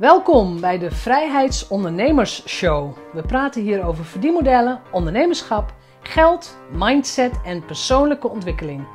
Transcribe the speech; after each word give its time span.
Welkom 0.00 0.60
bij 0.60 0.78
de 0.78 0.90
Vrijheidsondernemers 0.90 2.48
Show. 2.48 2.96
We 3.12 3.22
praten 3.22 3.62
hier 3.62 3.84
over 3.84 4.04
verdienmodellen, 4.04 4.80
ondernemerschap, 4.92 5.74
geld, 6.02 6.58
mindset 6.72 7.40
en 7.44 7.64
persoonlijke 7.64 8.28
ontwikkeling. 8.28 8.86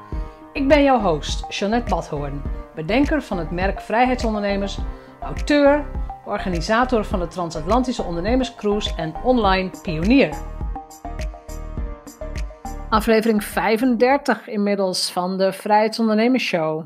Ik 0.53 0.67
ben 0.67 0.83
jouw 0.83 0.99
host, 0.99 1.45
Jeanette 1.49 1.89
Badhoorn, 1.89 2.41
bedenker 2.75 3.21
van 3.21 3.37
het 3.37 3.51
merk 3.51 3.81
Vrijheidsondernemers, 3.81 4.77
auteur, 5.21 5.85
organisator 6.25 7.05
van 7.05 7.19
de 7.19 7.27
Transatlantische 7.27 8.03
Ondernemerscruise 8.03 8.95
en 8.95 9.15
online 9.23 9.69
pionier. 9.81 10.37
Aflevering 12.89 13.43
35 13.43 14.47
inmiddels 14.47 15.11
van 15.11 15.37
de 15.37 15.53
Vrijheidsondernemers 15.53 16.43
Show. 16.43 16.85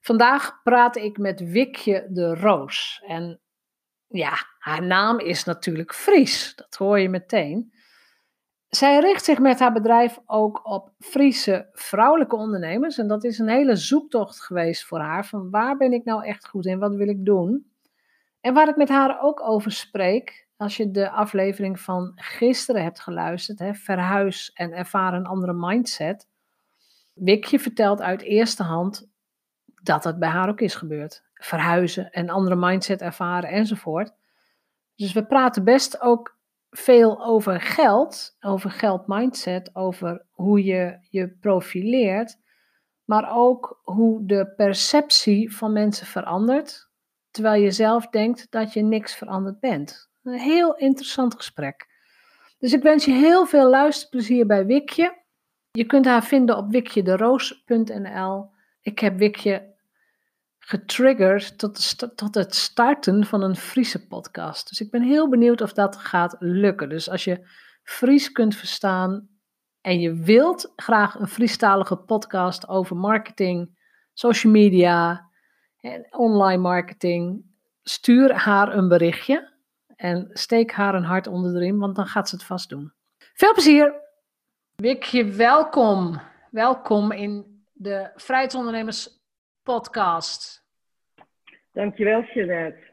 Vandaag 0.00 0.60
praat 0.62 0.96
ik 0.96 1.18
met 1.18 1.50
Wikje 1.50 2.06
de 2.08 2.34
Roos. 2.34 3.02
En 3.06 3.41
ja, 4.12 4.32
haar 4.58 4.82
naam 4.82 5.18
is 5.18 5.44
natuurlijk 5.44 5.94
Fries, 5.94 6.52
dat 6.56 6.74
hoor 6.74 6.98
je 6.98 7.08
meteen. 7.08 7.72
Zij 8.68 8.98
richt 8.98 9.24
zich 9.24 9.38
met 9.38 9.58
haar 9.58 9.72
bedrijf 9.72 10.18
ook 10.26 10.66
op 10.66 10.92
Friese 10.98 11.68
vrouwelijke 11.72 12.36
ondernemers. 12.36 12.98
En 12.98 13.08
dat 13.08 13.24
is 13.24 13.38
een 13.38 13.48
hele 13.48 13.76
zoektocht 13.76 14.40
geweest 14.40 14.84
voor 14.84 14.98
haar. 14.98 15.26
Van 15.26 15.50
waar 15.50 15.76
ben 15.76 15.92
ik 15.92 16.04
nou 16.04 16.24
echt 16.24 16.48
goed 16.48 16.66
in? 16.66 16.78
Wat 16.78 16.94
wil 16.94 17.08
ik 17.08 17.24
doen? 17.24 17.70
En 18.40 18.54
waar 18.54 18.68
ik 18.68 18.76
met 18.76 18.88
haar 18.88 19.20
ook 19.20 19.42
over 19.42 19.72
spreek, 19.72 20.48
als 20.56 20.76
je 20.76 20.90
de 20.90 21.10
aflevering 21.10 21.80
van 21.80 22.12
gisteren 22.14 22.82
hebt 22.82 23.00
geluisterd, 23.00 23.58
hè, 23.58 23.74
verhuis 23.74 24.52
en 24.54 24.72
ervaar 24.72 25.14
een 25.14 25.26
andere 25.26 25.52
mindset. 25.52 26.28
Wikje 27.14 27.58
vertelt 27.58 28.00
uit 28.00 28.22
eerste 28.22 28.62
hand 28.62 29.11
dat 29.82 30.04
het 30.04 30.18
bij 30.18 30.28
haar 30.28 30.48
ook 30.48 30.60
is 30.60 30.74
gebeurd. 30.74 31.22
Verhuizen 31.34 32.10
en 32.10 32.30
andere 32.30 32.56
mindset 32.56 33.00
ervaren 33.00 33.50
enzovoort. 33.50 34.12
Dus 34.96 35.12
we 35.12 35.26
praten 35.26 35.64
best 35.64 36.00
ook 36.00 36.36
veel 36.70 37.24
over 37.24 37.60
geld, 37.60 38.36
over 38.40 38.70
geld 38.70 39.06
mindset, 39.06 39.74
over 39.74 40.26
hoe 40.30 40.64
je 40.64 40.98
je 41.10 41.28
profileert, 41.28 42.38
maar 43.04 43.36
ook 43.36 43.80
hoe 43.82 44.26
de 44.26 44.52
perceptie 44.56 45.56
van 45.56 45.72
mensen 45.72 46.06
verandert, 46.06 46.88
terwijl 47.30 47.62
je 47.62 47.70
zelf 47.70 48.08
denkt 48.08 48.46
dat 48.50 48.72
je 48.72 48.82
niks 48.82 49.14
veranderd 49.14 49.60
bent. 49.60 50.10
Een 50.22 50.38
heel 50.38 50.76
interessant 50.76 51.34
gesprek. 51.34 51.90
Dus 52.58 52.72
ik 52.72 52.82
wens 52.82 53.04
je 53.04 53.12
heel 53.12 53.46
veel 53.46 53.68
luisterplezier 53.68 54.46
bij 54.46 54.66
Wikje. 54.66 55.20
Je 55.70 55.84
kunt 55.84 56.04
haar 56.04 56.24
vinden 56.24 56.56
op 56.56 56.70
wikjederoos.nl. 56.70 58.50
Ik 58.80 58.98
heb 58.98 59.16
Wikje 59.16 59.71
getriggerd 60.64 61.58
tot, 61.58 62.16
tot 62.16 62.34
het 62.34 62.54
starten 62.54 63.26
van 63.26 63.42
een 63.42 63.56
Friese 63.56 64.06
podcast. 64.06 64.68
Dus 64.68 64.80
ik 64.80 64.90
ben 64.90 65.02
heel 65.02 65.28
benieuwd 65.28 65.60
of 65.60 65.72
dat 65.72 65.96
gaat 65.96 66.36
lukken. 66.38 66.88
Dus 66.88 67.10
als 67.10 67.24
je 67.24 67.48
Fries 67.82 68.32
kunt 68.32 68.56
verstaan 68.56 69.28
en 69.80 70.00
je 70.00 70.14
wilt 70.14 70.72
graag 70.76 71.18
een 71.18 71.28
Friestalige 71.28 71.96
podcast 71.96 72.68
over 72.68 72.96
marketing, 72.96 73.78
social 74.12 74.52
media 74.52 75.30
en 75.80 76.06
online 76.10 76.62
marketing, 76.62 77.44
stuur 77.82 78.34
haar 78.34 78.76
een 78.76 78.88
berichtje 78.88 79.52
en 79.96 80.30
steek 80.32 80.72
haar 80.72 80.94
een 80.94 81.04
hart 81.04 81.26
onder 81.26 81.52
de 81.52 81.58
riem, 81.58 81.78
want 81.78 81.96
dan 81.96 82.06
gaat 82.06 82.28
ze 82.28 82.34
het 82.34 82.44
vast 82.44 82.68
doen. 82.68 82.92
Veel 83.34 83.52
plezier! 83.52 84.00
Wikje, 84.76 85.24
welkom. 85.24 86.20
Welkom 86.50 87.12
in 87.12 87.64
de 87.72 88.10
Vrijheidsondernemers 88.14 89.21
podcast. 89.62 90.64
Dankjewel, 91.72 92.22
Jeanette. 92.22 92.90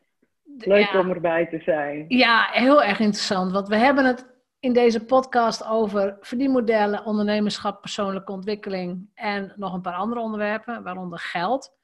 Leuk 0.58 0.94
om 0.94 1.09
erbij 1.09 1.48
te 1.48 1.59
zijn. 1.59 2.06
Ja, 2.08 2.50
heel 2.52 2.84
erg 2.84 3.00
interessant. 3.00 3.52
Want 3.52 3.67
we 3.67 3.76
hebben 3.76 4.06
het 4.06 4.28
in 4.59 4.73
deze 4.73 5.06
podcast 5.06 5.66
over 5.66 6.17
verdienmodellen, 6.20 7.06
ondernemerschap, 7.06 7.81
persoonlijke 7.81 8.31
ontwikkeling 8.31 9.10
en 9.14 9.54
nog 9.55 9.73
een 9.73 9.82
paar 9.82 9.94
andere 9.94 10.21
onderwerpen, 10.21 10.83
waaronder 10.83 11.20
geld. 11.20 11.77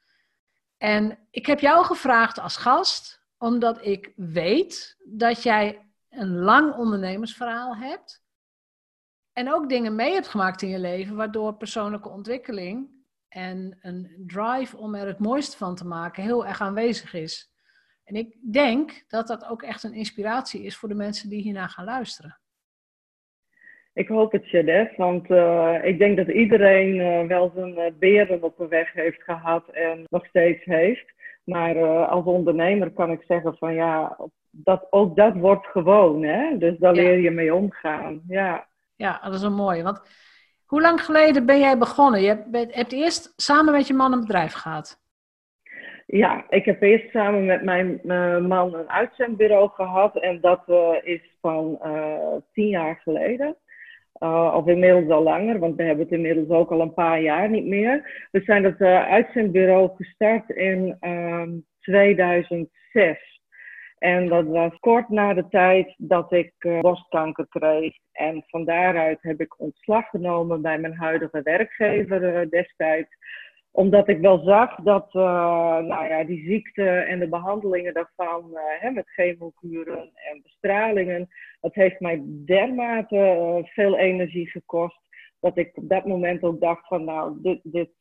En 0.78 1.18
ik 1.32 1.46
heb 1.46 1.60
jou 1.60 1.86
gevraagd 1.86 2.40
als 2.40 2.58
gast, 2.58 3.24
omdat 3.38 3.86
ik 3.86 4.14
weet 4.16 4.98
dat 5.04 5.44
jij 5.44 5.88
een 6.10 6.38
lang 6.38 6.76
ondernemersverhaal 6.76 7.76
hebt. 7.76 8.24
En 9.34 9.54
ook 9.54 9.70
dingen 9.70 9.96
mee 9.96 10.14
hebt 10.14 10.28
gemaakt 10.28 10.62
in 10.62 10.70
je 10.70 10.80
leven, 10.80 11.16
waardoor 11.16 11.54
persoonlijke 11.54 12.10
ontwikkeling 12.10 12.95
en 13.36 13.78
een 13.82 14.24
drive 14.28 14.78
om 14.78 14.96
er 14.96 15.08
het 15.08 15.20
mooiste 15.20 15.58
van 15.58 15.76
te 15.76 15.88
maken 15.88 16.24
heel 16.24 16.46
erg 16.46 16.62
aanwezig 16.62 17.14
is. 17.14 17.52
En 18.04 18.16
ik 18.16 18.36
denk 18.52 19.04
dat 19.08 19.28
dat 19.28 19.50
ook 19.50 19.62
echt 19.62 19.84
een 19.84 19.94
inspiratie 19.94 20.64
is 20.64 20.78
voor 20.78 20.90
de 20.90 20.96
mensen 20.96 21.30
die 21.30 21.42
hiernaar 21.42 21.70
gaan 21.70 21.86
luisteren. 21.86 22.40
Ik 23.94 24.08
hoop 24.08 24.32
het, 24.32 24.50
Jeanette, 24.50 24.94
want 24.98 25.30
uh, 25.30 25.78
ik 25.84 25.98
denk 25.98 26.18
dat 26.18 26.28
iedereen 26.28 26.96
uh, 26.96 27.28
wel 27.28 27.52
zijn 27.56 27.78
uh, 27.78 28.00
beren 28.00 28.44
op 28.44 28.58
de 28.58 28.68
weg 28.68 28.94
heeft 28.94 29.24
gehad 29.24 29.68
en 29.68 30.04
nog 30.10 30.26
steeds 30.26 30.66
heeft. 30.66 31.14
Maar 31.44 32.06
als 32.08 32.26
ondernemer 32.26 32.92
kan 32.92 33.12
ik 33.12 33.24
zeggen 33.28 33.58
van 33.58 33.74
ja, 33.74 34.18
dat, 34.50 34.88
ook 34.90 35.16
dat 35.16 35.34
wordt 35.36 35.66
gewoon, 35.66 36.24
hè? 36.24 36.58
Dus 36.58 36.78
daar 36.78 36.94
leer 36.94 37.20
je 37.20 37.32
mee 37.32 37.54
omgaan, 37.54 38.22
ja. 38.28 38.68
Ja, 38.96 39.20
dat 39.24 39.34
is 39.34 39.42
een 39.42 39.54
mooie, 39.54 39.84
want 39.84 40.02
hoe 40.66 40.82
lang 40.82 41.02
geleden 41.02 41.46
ben 41.46 41.60
jij 41.60 41.78
begonnen? 41.78 42.22
Je 42.22 42.28
hebt, 42.28 42.76
hebt 42.76 42.92
eerst 42.92 43.34
samen 43.36 43.74
met 43.74 43.88
je 43.88 43.94
man 43.94 44.14
een 44.14 44.20
bedrijf 44.20 44.54
gehad. 44.54 45.04
Ja, 46.08 46.46
ik 46.50 46.66
heb 46.66 46.82
eerst 46.82 47.10
samen 47.10 47.46
met 47.46 47.64
mijn 47.64 48.00
man 48.48 48.74
een 48.74 48.90
uitzendbureau 48.90 49.70
gehad. 49.70 50.16
En 50.18 50.42
dat 50.42 50.64
uh, 50.68 50.92
is 51.04 51.38
van 51.42 51.80
uh, 51.84 52.36
tien 52.54 52.68
jaar 52.68 53.00
geleden. 53.04 53.58
Of 54.54 54.68
inmiddels 54.68 55.10
al 55.10 55.24
langer, 55.24 55.60
want 55.60 55.76
we 55.76 55.84
hebben 55.84 56.04
het 56.04 56.14
inmiddels 56.14 56.50
ook 56.50 56.72
al 56.72 56.82
een 56.82 56.94
paar 56.94 57.22
jaar 57.22 57.50
niet 57.50 57.66
meer. 57.66 58.28
We 58.32 58.42
zijn 58.42 58.64
het 58.64 58.82
uitzendbureau 58.82 59.90
gestart 59.96 60.50
in 60.50 60.98
2006. 61.80 63.35
En 64.06 64.28
dat 64.28 64.46
was 64.46 64.80
kort 64.80 65.10
na 65.10 65.34
de 65.34 65.48
tijd 65.48 65.94
dat 65.98 66.32
ik 66.32 66.54
uh, 66.60 66.80
borstkanker 66.80 67.48
kreeg. 67.50 67.98
En 68.12 68.44
van 68.48 68.66
daaruit 68.66 69.18
heb 69.22 69.40
ik 69.40 69.60
ontslag 69.60 70.10
genomen 70.10 70.62
bij 70.62 70.80
mijn 70.80 70.96
huidige 70.96 71.42
werkgever 71.44 72.42
uh, 72.42 72.50
destijds. 72.50 73.10
Omdat 73.72 74.08
ik 74.08 74.20
wel 74.20 74.40
zag 74.44 74.76
dat 74.76 75.14
uh, 75.14 75.22
nou 75.78 76.08
ja, 76.08 76.24
die 76.24 76.46
ziekte 76.46 76.90
en 76.90 77.20
de 77.20 77.30
behandelingen 77.30 77.94
daarvan, 77.94 78.58
hè, 78.80 78.90
met 78.90 79.10
chemokuren 79.10 80.12
en 80.14 80.42
bestralingen, 80.44 81.28
dat 81.62 81.74
heeft 81.74 82.00
mij 82.00 82.24
dermate 82.46 83.62
veel 83.66 83.98
energie 83.98 84.50
gekost. 84.50 85.00
Dat 85.40 85.58
ik 85.58 85.72
op 85.78 85.90
dat 85.90 86.06
moment 86.06 86.44
ook 86.44 86.60
dacht 86.62 86.88
van 86.88 87.04
nou, 87.04 87.38
dit, 87.42 87.60
dit, 87.64 87.92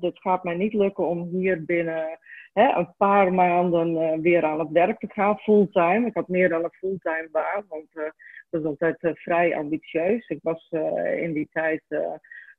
dit 0.00 0.18
gaat 0.20 0.44
mij 0.44 0.54
niet 0.54 0.72
lukken 0.74 1.08
om 1.08 1.28
hier 1.30 1.64
binnen 1.64 2.18
hè, 2.58 2.76
een 2.76 2.94
paar 2.96 3.32
maanden 3.32 3.90
uh, 3.90 4.22
weer 4.22 4.44
aan 4.44 4.58
het 4.58 4.70
werk 4.70 4.98
te 4.98 5.08
gaan, 5.10 5.38
fulltime. 5.38 6.06
Ik 6.06 6.14
had 6.14 6.28
meer 6.28 6.48
dan 6.48 6.64
een 6.64 6.72
fulltime 6.72 7.28
baan, 7.32 7.64
want 7.68 7.86
uh, 7.92 8.02
dat 8.50 8.60
is 8.60 8.66
altijd 8.66 9.02
uh, 9.02 9.10
vrij 9.14 9.56
ambitieus. 9.56 10.28
Ik 10.28 10.38
was 10.42 10.68
in 11.16 11.32
die 11.32 11.48
tijd 11.52 11.82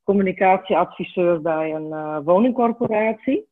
communicatieadviseur 0.04 1.42
bij 1.42 1.74
een 1.74 2.24
woningcorporatie. 2.24 3.48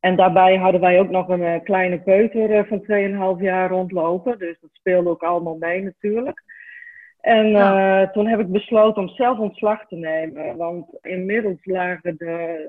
En 0.00 0.16
daarbij 0.16 0.56
hadden 0.56 0.80
wij 0.80 1.00
ook 1.00 1.10
nog 1.10 1.28
een 1.28 1.62
kleine 1.62 2.00
peuter 2.00 2.66
van 2.66 3.36
2,5 3.38 3.42
jaar 3.42 3.70
rondlopen. 3.70 4.38
Dus 4.38 4.60
dat 4.60 4.70
speelde 4.72 5.10
ook 5.10 5.22
allemaal 5.22 5.56
mee 5.56 5.82
natuurlijk. 5.82 6.42
En 7.24 7.46
uh, 7.46 8.02
toen 8.02 8.26
heb 8.26 8.40
ik 8.40 8.50
besloten 8.50 9.02
om 9.02 9.08
zelf 9.08 9.38
ontslag 9.38 9.86
te 9.86 9.96
nemen. 9.96 10.56
Want 10.56 10.86
inmiddels 11.00 11.64
lagen 11.64 12.16
de, 12.16 12.68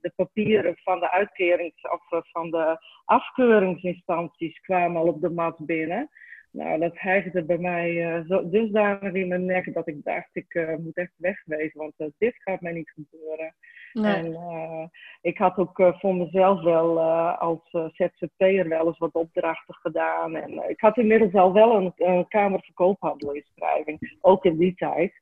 de 0.00 0.12
papieren 0.16 0.76
van 0.76 1.00
de 1.00 1.10
uitkerings- 1.10 1.82
of 1.82 2.12
uh, 2.12 2.20
van 2.22 2.50
de 2.50 2.78
afkeuringsinstanties 3.04 4.60
kwamen 4.60 5.00
al 5.00 5.06
op 5.06 5.20
de 5.20 5.30
mat 5.30 5.66
binnen. 5.66 6.10
Nou, 6.50 6.78
dat 6.78 6.98
hijgde 6.98 7.44
bij 7.44 7.58
mij 7.58 8.24
zo, 8.28 8.48
dusdanig 8.48 9.12
in 9.12 9.28
mijn 9.28 9.44
nek 9.44 9.74
dat 9.74 9.88
ik 9.88 10.04
dacht, 10.04 10.28
ik 10.32 10.76
moet 10.78 10.96
echt 10.96 11.12
wegwezen, 11.16 11.80
want 11.80 12.12
dit 12.18 12.34
gaat 12.36 12.60
mij 12.60 12.72
niet 12.72 12.90
gebeuren. 12.90 13.54
En 13.92 14.26
uh, 14.26 14.84
ik 15.20 15.38
had 15.38 15.56
ook 15.56 15.78
uh, 15.78 15.98
voor 15.98 16.14
mezelf 16.14 16.62
wel 16.62 16.96
uh, 16.96 17.38
als 17.38 17.70
ZZP'er 17.70 18.68
wel 18.68 18.86
eens 18.86 18.98
wat 18.98 19.12
opdrachten 19.12 19.74
gedaan. 19.74 20.36
En 20.36 20.68
ik 20.68 20.80
had 20.80 20.96
inmiddels 20.96 21.34
al 21.34 21.52
wel 21.52 21.76
een, 21.76 21.92
een 21.96 22.28
kamerverkoophandelinschrijving, 22.28 24.18
ook 24.20 24.44
in 24.44 24.58
die 24.58 24.74
tijd. 24.74 25.12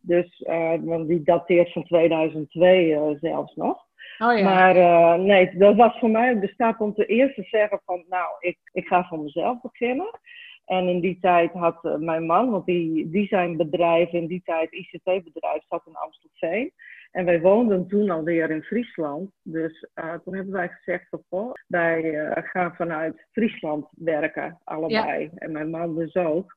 Dus 0.00 0.42
want 0.80 1.08
die 1.08 1.22
dateert 1.22 1.72
van 1.72 1.84
2002 1.84 3.16
zelfs 3.20 3.54
nog. 3.54 3.85
Oh 4.18 4.38
ja. 4.38 4.44
Maar 4.44 4.74
nee, 5.18 5.56
dat 5.56 5.76
was 5.76 5.98
voor 5.98 6.10
mij 6.10 6.40
de 6.40 6.48
staat 6.48 6.80
om 6.80 6.94
te 6.94 7.06
eerst 7.06 7.34
te 7.34 7.42
zeggen 7.42 7.80
van 7.84 8.04
nou, 8.08 8.26
ik, 8.38 8.58
ik 8.72 8.86
ga 8.86 9.04
voor 9.04 9.18
mezelf 9.18 9.60
beginnen. 9.60 10.18
En 10.66 10.88
in 10.88 11.00
die 11.00 11.18
tijd 11.20 11.52
had 11.52 11.98
mijn 11.98 12.26
man, 12.26 12.50
want 12.50 12.66
die, 12.66 13.10
die 13.10 13.26
zijn 13.26 13.56
bedrijf 13.56 14.12
in 14.12 14.26
die 14.26 14.42
tijd, 14.44 14.72
ICT-bedrijf, 14.72 15.62
zat 15.68 15.86
in 15.86 15.96
Amstelveen. 15.96 16.72
En 17.10 17.24
wij 17.24 17.40
woonden 17.40 17.88
toen 17.88 18.10
alweer 18.10 18.50
in 18.50 18.62
Friesland. 18.62 19.30
Dus 19.42 19.86
uh, 19.94 20.14
toen 20.24 20.34
hebben 20.34 20.52
wij 20.52 20.68
gezegd 20.68 21.06
van, 21.28 21.56
wij 21.66 22.02
uh, 22.02 22.30
gaan 22.34 22.74
vanuit 22.74 23.26
Friesland 23.32 23.86
werken, 23.90 24.60
allebei. 24.64 25.30
En 25.34 25.52
mijn 25.52 25.70
man 25.70 25.94
dus 25.94 26.14
ook. 26.14 26.56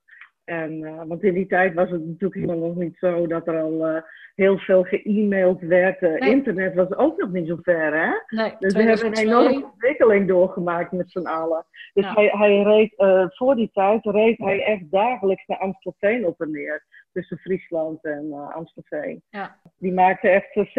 En, 0.50 0.72
uh, 0.82 1.02
want 1.08 1.24
in 1.24 1.34
die 1.34 1.48
tijd 1.48 1.74
was 1.74 1.90
het 1.90 2.06
natuurlijk 2.06 2.34
helemaal 2.34 2.68
nog 2.68 2.76
niet 2.76 2.98
zo 2.98 3.28
dat 3.28 3.48
er 3.48 3.60
al 3.60 4.04
heel 4.36 4.58
veel 4.58 4.84
ge-mailed 4.84 5.60
werd. 5.60 6.02
Internet 6.02 6.76
was 6.76 6.96
ook 6.96 7.18
nog 7.18 7.32
niet 7.32 7.48
zo 7.48 7.58
ver, 7.62 7.94
hè? 7.94 8.38
Nee, 8.38 8.56
dus 8.60 8.74
we 8.74 8.84
hebben 8.84 9.06
een 9.06 9.14
enorme 9.14 9.64
ontwikkeling 9.66 10.28
doorgemaakt 10.28 10.92
met 10.92 11.12
z'n 11.12 11.26
allen. 11.26 11.66
Dus 11.94 12.06
ja. 12.06 12.14
hij, 12.14 12.28
hij 12.28 12.62
reed, 12.62 12.94
voor 13.36 13.56
die 13.56 13.70
tijd 13.74 14.06
reed 14.06 14.38
hij 14.38 14.64
echt 14.64 14.92
dagelijks 14.92 15.46
naar 15.46 15.58
Amstelveen 15.58 16.26
op 16.26 16.42
en 16.42 16.52
neer 16.52 16.86
tussen 17.12 17.38
Friesland 17.38 18.04
en 18.04 18.26
uh, 18.26 18.56
Amstelveen. 18.56 19.22
Ja. 19.30 19.60
Die 19.78 19.94
maakte 19.94 20.30
echt 20.30 20.70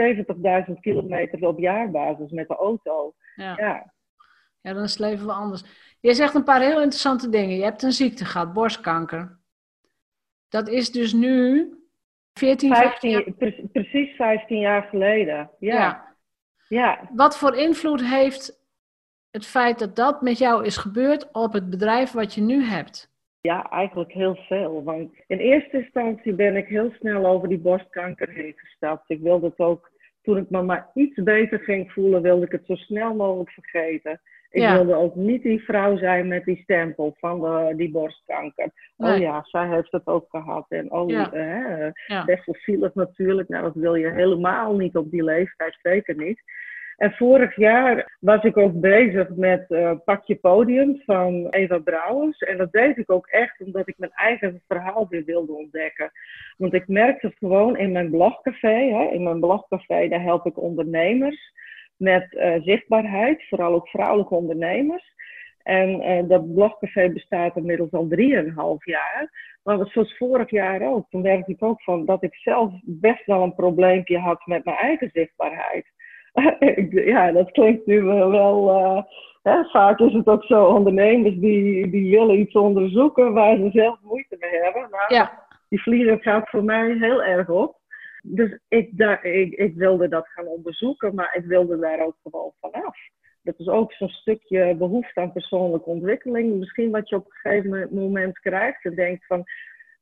70.000 0.68 0.80
kilometer 0.80 1.46
op 1.46 1.58
jaarbasis 1.58 2.30
met 2.30 2.48
de 2.48 2.56
auto. 2.56 3.14
Ja. 3.34 3.54
ja. 3.56 3.92
Ja, 4.62 4.72
dan 4.72 4.82
is 4.82 4.90
het 4.90 5.00
leven 5.00 5.26
wel 5.26 5.34
anders. 5.34 5.64
Je 6.00 6.14
zegt 6.14 6.34
een 6.34 6.44
paar 6.44 6.60
heel 6.60 6.80
interessante 6.80 7.28
dingen. 7.28 7.56
Je 7.56 7.62
hebt 7.62 7.82
een 7.82 7.92
ziekte 7.92 8.24
gehad, 8.24 8.52
borstkanker. 8.52 9.38
Dat 10.50 10.68
is 10.68 10.90
dus 10.90 11.12
nu 11.12 11.68
14, 12.32 12.74
15 12.74 13.10
jaar... 13.10 13.22
Pre 13.38 13.68
precies 13.72 14.16
15 14.16 14.58
jaar 14.58 14.82
geleden. 14.82 15.50
Ja. 15.58 15.74
ja. 15.74 16.16
ja. 16.68 17.10
Wat 17.14 17.38
voor 17.38 17.56
invloed 17.56 18.04
heeft 18.04 18.60
het 19.30 19.46
feit 19.46 19.78
dat 19.78 19.96
dat 19.96 20.22
met 20.22 20.38
jou 20.38 20.64
is 20.64 20.76
gebeurd 20.76 21.32
op 21.32 21.52
het 21.52 21.70
bedrijf 21.70 22.12
wat 22.12 22.34
je 22.34 22.40
nu 22.40 22.64
hebt? 22.64 23.10
Ja, 23.40 23.70
eigenlijk 23.70 24.12
heel 24.12 24.34
veel. 24.34 24.82
Want 24.82 25.12
in 25.26 25.38
eerste 25.38 25.82
instantie 25.82 26.32
ben 26.32 26.56
ik 26.56 26.66
heel 26.66 26.92
snel 26.98 27.26
over 27.26 27.48
die 27.48 27.58
borstkanker 27.58 28.28
heen 28.28 28.52
gestapt. 28.56 29.10
Ik 29.10 29.20
wilde 29.20 29.46
het 29.46 29.58
ook, 29.58 29.90
toen 30.22 30.36
ik 30.36 30.50
me 30.50 30.62
maar 30.62 30.90
iets 30.94 31.22
beter 31.22 31.58
ging 31.58 31.92
voelen, 31.92 32.22
wilde 32.22 32.44
ik 32.44 32.52
het 32.52 32.66
zo 32.66 32.74
snel 32.74 33.14
mogelijk 33.14 33.50
vergeten. 33.50 34.20
Ik 34.50 34.68
wilde 34.68 34.94
ook 34.94 35.14
niet 35.14 35.42
die 35.42 35.64
vrouw 35.64 35.96
zijn 35.96 36.28
met 36.28 36.44
die 36.44 36.60
stempel 36.62 37.16
van 37.18 37.40
de, 37.40 37.72
die 37.76 37.90
borstkanker. 37.90 38.70
Oh 38.96 39.16
ja, 39.16 39.44
zij 39.44 39.68
heeft 39.68 39.92
het 39.92 40.06
ook 40.06 40.26
gehad. 40.28 40.66
En 40.68 40.92
oh, 40.92 41.10
ja. 41.10 41.30
ja. 42.06 42.24
best 42.24 42.46
wel 42.46 42.56
zielig 42.58 42.94
natuurlijk. 42.94 43.48
Nou, 43.48 43.62
dat 43.62 43.74
wil 43.74 43.94
je 43.94 44.10
helemaal 44.10 44.76
niet 44.76 44.96
op 44.96 45.10
die 45.10 45.24
leeftijd, 45.24 45.78
zeker 45.82 46.16
niet. 46.16 46.42
En 47.00 47.12
vorig 47.12 47.56
jaar 47.56 48.16
was 48.20 48.42
ik 48.42 48.56
ook 48.56 48.80
bezig 48.80 49.28
met 49.28 49.64
uh, 49.68 49.92
Pakje 50.04 50.34
Podium 50.34 51.02
van 51.04 51.46
Eva 51.50 51.78
Brouwers. 51.78 52.38
En 52.38 52.56
dat 52.56 52.72
deed 52.72 52.96
ik 52.96 53.10
ook 53.10 53.26
echt 53.26 53.60
omdat 53.60 53.88
ik 53.88 53.94
mijn 53.98 54.12
eigen 54.14 54.62
verhaal 54.68 55.06
weer 55.08 55.24
wilde 55.24 55.52
ontdekken. 55.52 56.10
Want 56.56 56.74
ik 56.74 56.88
merkte 56.88 57.32
gewoon 57.38 57.76
in 57.76 57.92
mijn 57.92 58.10
blogcafé, 58.10 58.92
hè, 58.92 59.04
in 59.12 59.22
mijn 59.22 59.40
blogcafé, 59.40 60.08
daar 60.08 60.22
help 60.22 60.46
ik 60.46 60.62
ondernemers 60.62 61.52
met 62.00 62.32
uh, 62.32 62.54
zichtbaarheid, 62.62 63.48
vooral 63.48 63.74
ook 63.74 63.88
vrouwelijke 63.88 64.34
ondernemers. 64.34 65.14
En 65.62 65.88
uh, 65.88 66.28
dat 66.28 66.54
blogcafé 66.54 67.10
bestaat 67.12 67.56
inmiddels 67.56 67.92
al 67.92 68.08
drieënhalf 68.08 68.84
jaar. 68.84 69.30
Maar 69.62 69.86
zoals 69.86 70.16
vorig 70.16 70.50
jaar 70.50 70.82
ook, 70.82 71.10
toen 71.10 71.20
merkte 71.20 71.52
ik 71.52 71.62
ook 71.62 71.82
van 71.82 72.04
dat 72.04 72.22
ik 72.22 72.34
zelf 72.34 72.72
best 72.82 73.26
wel 73.26 73.42
een 73.42 73.54
probleempje 73.54 74.18
had 74.18 74.46
met 74.46 74.64
mijn 74.64 74.76
eigen 74.76 75.10
zichtbaarheid. 75.12 75.86
ja, 77.14 77.32
dat 77.32 77.50
klinkt 77.50 77.86
nu 77.86 78.02
wel. 78.02 78.68
Uh, 78.68 79.02
hè, 79.42 79.64
vaak 79.64 79.98
is 79.98 80.12
het 80.12 80.26
ook 80.26 80.44
zo, 80.44 80.64
ondernemers 80.64 81.34
die, 81.34 81.90
die 81.90 82.10
willen 82.10 82.38
iets 82.38 82.54
onderzoeken 82.54 83.32
waar 83.32 83.56
ze 83.56 83.70
zelf 83.72 83.98
moeite 84.02 84.36
mee 84.38 84.60
hebben. 84.62 84.88
Nou, 84.90 85.14
ja. 85.14 85.48
Die 85.68 85.82
vliegen 85.82 86.20
gaat 86.20 86.48
voor 86.48 86.64
mij 86.64 86.96
heel 87.00 87.22
erg 87.22 87.48
op. 87.48 87.79
Dus 88.22 88.58
ik, 88.68 88.98
daar, 88.98 89.24
ik, 89.24 89.52
ik 89.54 89.74
wilde 89.74 90.08
dat 90.08 90.28
gaan 90.28 90.46
onderzoeken, 90.46 91.14
maar 91.14 91.36
ik 91.36 91.44
wilde 91.44 91.78
daar 91.78 92.04
ook 92.06 92.16
gewoon 92.22 92.52
vanaf. 92.60 92.96
Dat 93.42 93.58
is 93.58 93.68
ook 93.68 93.92
zo'n 93.92 94.08
stukje 94.08 94.74
behoefte 94.74 95.20
aan 95.20 95.32
persoonlijke 95.32 95.90
ontwikkeling. 95.90 96.58
Misschien 96.58 96.90
wat 96.90 97.08
je 97.08 97.16
op 97.16 97.24
een 97.24 97.32
gegeven 97.32 97.88
moment 97.90 98.38
krijgt 98.38 98.84
en 98.84 98.94
denkt 98.94 99.26
van, 99.26 99.44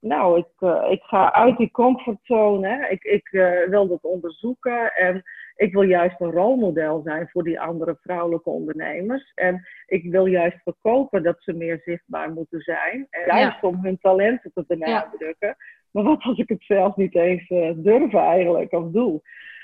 nou, 0.00 0.38
ik, 0.38 0.60
uh, 0.60 0.86
ik 0.90 1.02
ga 1.02 1.32
uit 1.32 1.56
die 1.56 1.70
comfortzone. 1.70 2.88
Ik, 2.90 3.04
ik 3.04 3.32
uh, 3.32 3.68
wil 3.68 3.88
dat 3.88 4.02
onderzoeken 4.02 4.94
en 4.94 5.22
ik 5.56 5.72
wil 5.72 5.82
juist 5.82 6.20
een 6.20 6.30
rolmodel 6.30 7.00
zijn 7.04 7.28
voor 7.28 7.42
die 7.42 7.60
andere 7.60 7.98
vrouwelijke 8.00 8.50
ondernemers. 8.50 9.32
En 9.34 9.66
ik 9.86 10.10
wil 10.10 10.26
juist 10.26 10.62
verkopen 10.62 11.22
dat 11.22 11.36
ze 11.38 11.52
meer 11.52 11.80
zichtbaar 11.84 12.30
moeten 12.30 12.60
zijn. 12.60 13.06
En 13.10 13.36
juist 13.36 13.62
om 13.62 13.84
hun 13.84 13.98
talenten 13.98 14.52
te 14.54 14.64
benadrukken. 14.66 15.56
Maar 15.92 16.04
wat 16.04 16.22
als 16.22 16.38
ik 16.38 16.48
het 16.48 16.62
zelf 16.62 16.96
niet 16.96 17.14
eens 17.14 17.48
uh, 17.48 17.70
durf 17.76 18.14
eigenlijk 18.14 18.72
of 18.72 18.90
doe? 18.90 19.20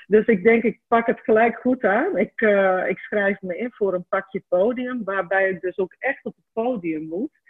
Dus 0.07 0.25
ik 0.25 0.43
denk, 0.43 0.63
ik 0.63 0.79
pak 0.87 1.05
het 1.05 1.19
gelijk 1.19 1.55
goed 1.55 1.83
aan. 1.83 2.17
Ik, 2.17 2.41
ik 2.87 2.97
schrijf 2.97 3.41
me 3.41 3.57
in 3.57 3.71
voor 3.71 3.93
een 3.93 4.05
pakje 4.09 4.43
podium, 4.47 5.03
waarbij 5.03 5.49
ik 5.49 5.61
dus 5.61 5.77
ook 5.77 5.95
echt 5.99 6.25
op 6.25 6.35
het 6.35 6.45
podium 6.53 7.07
moet. 7.07 7.43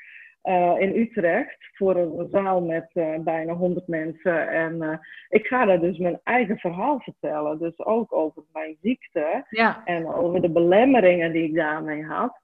Uh, 0.45 0.75
in 0.80 0.95
Utrecht 0.95 1.69
voor 1.74 1.95
een 1.95 2.27
zaal 2.31 2.62
met 2.62 2.89
uh, 2.94 3.19
bijna 3.19 3.54
100 3.54 3.88
mensen. 3.88 4.50
En 4.50 4.75
uh, 4.75 4.98
ik 5.30 5.48
ga 5.48 5.66
daar 5.66 5.80
dus 5.80 5.98
mijn 5.98 6.19
eigen 6.24 6.57
verhaal 6.57 7.00
vertellen. 7.00 7.60
Dus 7.60 7.80
ook 7.80 8.13
over 8.13 8.44
mijn 8.54 8.78
ziekte 8.81 9.45
ja. 9.50 9.81
en 9.86 10.07
over 10.07 10.42
de 10.42 10.50
belemmeringen 10.50 11.31
die 11.31 11.44
ik 11.44 11.56
daarmee 11.56 12.04
had. 12.04 12.39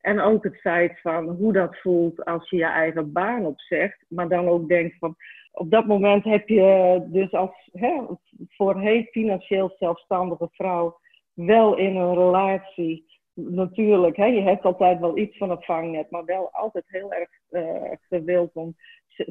En 0.00 0.20
ook 0.20 0.44
het 0.44 0.60
feit 0.60 1.00
van 1.00 1.28
hoe 1.28 1.52
dat 1.52 1.78
voelt 1.78 2.24
als 2.24 2.50
je 2.50 2.56
je 2.56 2.64
eigen 2.64 3.12
baan 3.12 3.46
opzegt. 3.46 4.04
Maar 4.08 4.28
dan 4.28 4.48
ook 4.48 4.68
denkt 4.68 4.98
van, 4.98 5.16
op 5.52 5.70
dat 5.70 5.86
moment 5.86 6.24
heb 6.24 6.48
je 6.48 7.00
dus 7.06 7.32
als 7.32 7.68
hè, 7.72 8.00
voorheen 8.48 9.04
financieel 9.04 9.74
zelfstandige 9.78 10.48
vrouw 10.52 10.98
wel 11.32 11.76
in 11.76 11.96
een 11.96 12.14
relatie 12.14 13.08
natuurlijk, 13.34 14.16
hè, 14.16 14.24
je 14.24 14.42
hebt 14.42 14.64
altijd 14.64 15.00
wel 15.00 15.18
iets 15.18 15.36
van 15.36 15.50
een 15.50 15.62
vangnet, 15.62 16.10
maar 16.10 16.24
wel 16.24 16.48
altijd 16.52 16.84
heel 16.86 17.12
erg 17.12 17.28
uh, 17.50 17.92
gewild 18.00 18.50
om 18.54 18.74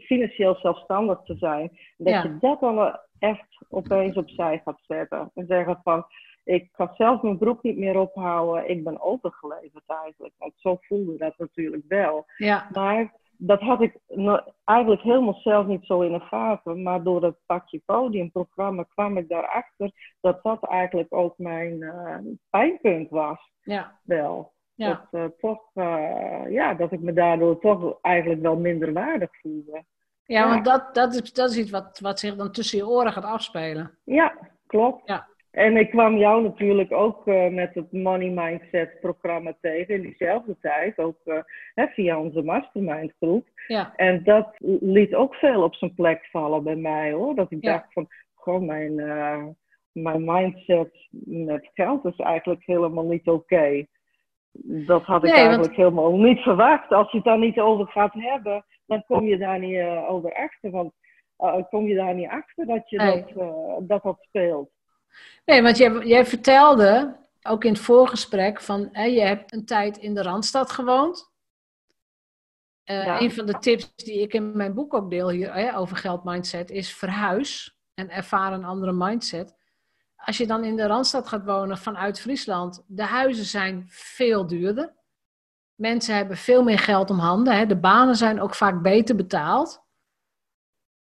financieel 0.01 0.55
zelfstandig 0.55 1.21
te 1.23 1.35
zijn. 1.35 1.79
Dat 1.97 2.23
je 2.23 2.37
dat 2.39 2.59
dan 2.59 2.99
echt 3.19 3.65
opeens 3.69 4.15
opzij 4.15 4.61
gaat 4.65 4.79
zetten. 4.87 5.31
En 5.35 5.45
zeggen 5.47 5.79
van, 5.83 6.05
ik 6.43 6.69
kan 6.71 6.89
zelf 6.93 7.21
mijn 7.21 7.37
broek 7.37 7.63
niet 7.63 7.77
meer 7.77 7.99
ophouden, 7.99 8.69
ik 8.69 8.83
ben 8.83 9.01
overgeleverd 9.01 9.83
eigenlijk. 9.85 10.33
Want 10.37 10.53
zo 10.55 10.77
voelde 10.81 11.17
dat 11.17 11.37
natuurlijk 11.37 11.83
wel. 11.87 12.25
Ja. 12.37 12.69
Maar 12.71 13.13
dat 13.41 13.61
had 13.61 13.81
ik 13.81 13.97
eigenlijk 14.63 15.01
helemaal 15.01 15.39
zelf 15.39 15.65
niet 15.65 15.85
zo 15.85 16.01
in 16.01 16.11
de 16.11 16.19
gaten. 16.19 16.83
Maar 16.83 17.03
door 17.03 17.23
het 17.23 17.35
pakje 17.45 17.81
podiumprogramma 17.85 18.83
kwam 18.83 19.17
ik 19.17 19.29
daarachter 19.29 19.91
dat 20.21 20.43
dat 20.43 20.63
eigenlijk 20.63 21.13
ook 21.13 21.37
mijn 21.37 21.81
uh, 21.81 22.17
pijnpunt 22.49 23.09
was. 23.09 23.51
Ja. 23.61 23.99
Wel. 24.03 24.53
Dat, 24.75 25.07
uh, 25.11 25.25
toch, 25.39 25.61
uh, 25.73 26.41
ja, 26.49 26.73
dat 26.73 26.91
ik 26.91 26.99
me 26.99 27.13
daardoor 27.13 27.59
toch 27.59 27.97
eigenlijk 28.01 28.41
wel 28.41 28.57
minder 28.57 28.93
waardig 28.93 29.29
voelde. 29.41 29.83
Ja, 30.23 30.49
want 30.49 30.65
dat, 30.65 30.95
dat, 30.95 31.13
is, 31.13 31.33
dat 31.33 31.49
is 31.49 31.57
iets 31.57 31.71
wat, 31.71 31.99
wat 31.99 32.19
zich 32.19 32.35
dan 32.35 32.51
tussen 32.51 32.77
je 32.77 32.87
oren 32.87 33.13
gaat 33.13 33.23
afspelen. 33.23 33.97
Ja, 34.03 34.37
klopt. 34.65 35.07
Ja. 35.07 35.27
En 35.51 35.77
ik 35.77 35.89
kwam 35.89 36.17
jou 36.17 36.43
natuurlijk 36.43 36.91
ook 36.91 37.27
uh, 37.27 37.47
met 37.47 37.73
het 37.73 37.91
Money 37.91 38.29
Mindset 38.29 38.99
programma 38.99 39.53
tegen 39.61 39.95
in 39.95 40.01
diezelfde 40.01 40.57
tijd, 40.61 40.97
ook 40.97 41.17
uh, 41.25 41.39
hè, 41.73 41.87
via 41.87 42.19
onze 42.19 42.41
mastermind 42.41 43.13
groep. 43.19 43.47
Ja. 43.67 43.93
En 43.95 44.23
dat 44.23 44.55
liet 44.79 45.15
ook 45.15 45.35
veel 45.35 45.63
op 45.63 45.75
zijn 45.75 45.93
plek 45.93 46.27
vallen 46.31 46.63
bij 46.63 46.75
mij 46.75 47.11
hoor. 47.11 47.35
Dat 47.35 47.51
ik 47.51 47.63
ja. 47.63 47.71
dacht 47.71 47.93
van, 47.93 48.07
gewoon 48.35 48.65
mijn, 48.65 48.97
uh, 48.99 49.45
mijn 49.91 50.23
mindset 50.23 51.07
met 51.25 51.69
geld 51.73 52.05
is 52.05 52.17
eigenlijk 52.17 52.65
helemaal 52.65 53.05
niet 53.05 53.27
oké. 53.27 53.55
Okay. 53.55 53.87
Dat 54.61 55.03
had 55.03 55.23
ik 55.23 55.29
nee, 55.29 55.39
eigenlijk 55.39 55.75
want... 55.75 55.77
helemaal 55.77 56.17
niet 56.17 56.39
verwacht. 56.39 56.91
Als 56.91 57.11
je 57.11 57.17
het 57.17 57.25
daar 57.25 57.39
niet 57.39 57.59
over 57.59 57.87
gaat 57.87 58.13
hebben, 58.13 58.65
dan 58.85 59.03
kom 59.07 59.25
je 59.25 59.37
daar 59.37 59.59
niet 59.59 59.81
over 60.07 60.33
achter. 60.33 60.71
Want 60.71 60.93
kom 61.69 61.87
je 61.87 61.95
daar 61.95 62.15
niet 62.15 62.29
achter 62.29 62.65
dat 62.65 62.89
je 62.89 62.97
nee. 62.97 63.25
dat, 63.33 63.87
dat, 63.87 64.03
dat 64.03 64.17
speelt. 64.21 64.69
Nee, 65.45 65.61
want 65.61 65.77
jij, 65.77 66.07
jij 66.07 66.25
vertelde 66.25 67.17
ook 67.41 67.63
in 67.63 67.73
het 67.73 67.81
voorgesprek 67.81 68.61
van 68.61 68.89
hè, 68.91 69.03
je 69.03 69.21
hebt 69.21 69.53
een 69.53 69.65
tijd 69.65 69.97
in 69.97 70.13
de 70.13 70.21
Randstad 70.21 70.71
gewoond. 70.71 71.31
Uh, 72.85 73.05
ja. 73.05 73.21
Een 73.21 73.31
van 73.31 73.45
de 73.45 73.59
tips 73.59 73.95
die 73.95 74.21
ik 74.21 74.33
in 74.33 74.57
mijn 74.57 74.73
boek 74.73 74.93
ook 74.93 75.09
deel 75.09 75.29
hier 75.29 75.53
hè, 75.53 75.77
over 75.77 75.97
geldmindset 75.97 76.69
is 76.69 76.93
verhuis 76.93 77.77
en 77.93 78.09
ervaar 78.09 78.53
een 78.53 78.63
andere 78.63 78.93
mindset. 78.93 79.55
Als 80.15 80.37
je 80.37 80.47
dan 80.47 80.63
in 80.63 80.75
de 80.75 80.87
Randstad 80.87 81.27
gaat 81.27 81.45
wonen 81.45 81.77
vanuit 81.77 82.19
Friesland, 82.19 82.83
de 82.87 83.03
huizen 83.03 83.45
zijn 83.45 83.85
veel 83.89 84.47
duurder. 84.47 84.93
Mensen 85.75 86.15
hebben 86.15 86.37
veel 86.37 86.63
meer 86.63 86.79
geld 86.79 87.09
om 87.09 87.19
handen. 87.19 87.57
Hè. 87.57 87.65
De 87.65 87.79
banen 87.79 88.15
zijn 88.15 88.41
ook 88.41 88.55
vaak 88.55 88.81
beter 88.81 89.15
betaald. 89.15 89.83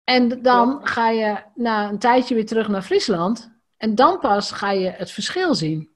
En 0.04 0.42
dan 0.42 0.88
ga 0.88 1.10
je 1.10 1.44
na 1.56 1.90
een 1.90 2.00
tijdje 2.00 2.36
weer 2.36 2.46
terug 2.46 2.68
naar 2.68 2.82
Friesland. 2.82 3.59
En 3.80 3.96
dan 3.96 4.20
pas 4.20 4.52
ga 4.52 4.72
je 4.72 4.90
het 4.90 5.12
verschil 5.12 5.56
zien. 5.56 5.90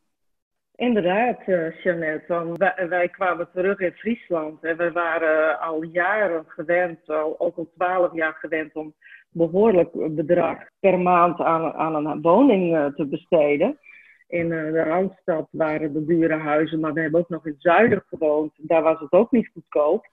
Inderdaad, 0.75 1.39
uh, 1.45 1.81
Jeannette. 1.81 2.85
Wij, 2.89 3.09
kwamen 3.09 3.49
terug 3.53 3.79
in 3.79 3.91
Friesland 3.91 4.63
en 4.63 4.77
we 4.77 4.91
waren 4.91 5.59
al 5.59 5.83
jaren 5.83 6.43
gewend, 6.47 7.09
al, 7.09 7.35
ook 7.39 7.57
al 7.57 7.71
twaalf 7.75 8.13
jaar 8.13 8.37
gewend, 8.39 8.75
om 8.75 8.93
behoorlijk 9.29 9.89
bedrag 10.15 10.57
per 10.79 10.99
maand 10.99 11.39
aan, 11.39 11.73
aan 11.73 12.05
een 12.05 12.21
woning 12.21 12.75
uh, 12.75 12.85
te 12.85 13.05
besteden. 13.05 13.79
In 14.27 14.45
uh, 14.51 14.71
de 14.71 14.83
Randstad 14.83 15.47
waren 15.51 15.93
de 15.93 16.05
dure 16.05 16.37
huizen, 16.37 16.79
maar 16.79 16.93
we 16.93 17.01
hebben 17.01 17.19
ook 17.19 17.29
nog 17.29 17.45
in 17.45 17.51
het 17.51 17.61
zuiden 17.61 18.03
gewoond. 18.07 18.51
Daar 18.57 18.81
was 18.81 18.99
het 18.99 19.11
ook 19.11 19.31
niet 19.31 19.49
goedkoop. 19.53 20.07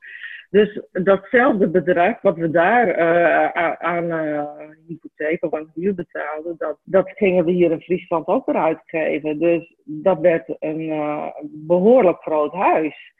Dus 0.51 0.81
datzelfde 0.93 1.69
bedrag 1.69 2.21
wat 2.21 2.37
we 2.37 2.51
daar 2.51 2.99
uh, 2.99 3.73
aan 3.73 4.05
uh, 4.05 4.45
hypotheek 4.87 5.45
of 5.45 5.55
aan 5.55 5.71
huur 5.75 5.95
betaalden, 5.95 6.55
dat, 6.59 6.79
dat 6.85 7.11
gingen 7.11 7.45
we 7.45 7.51
hier 7.51 7.71
in 7.71 7.81
Friesland 7.81 8.27
ook 8.27 8.47
weer 8.47 8.57
uitgeven. 8.57 9.39
Dus 9.39 9.75
dat 9.85 10.19
werd 10.19 10.57
een 10.59 10.81
uh, 10.81 11.27
behoorlijk 11.43 12.21
groot 12.21 12.53
huis. 12.53 13.13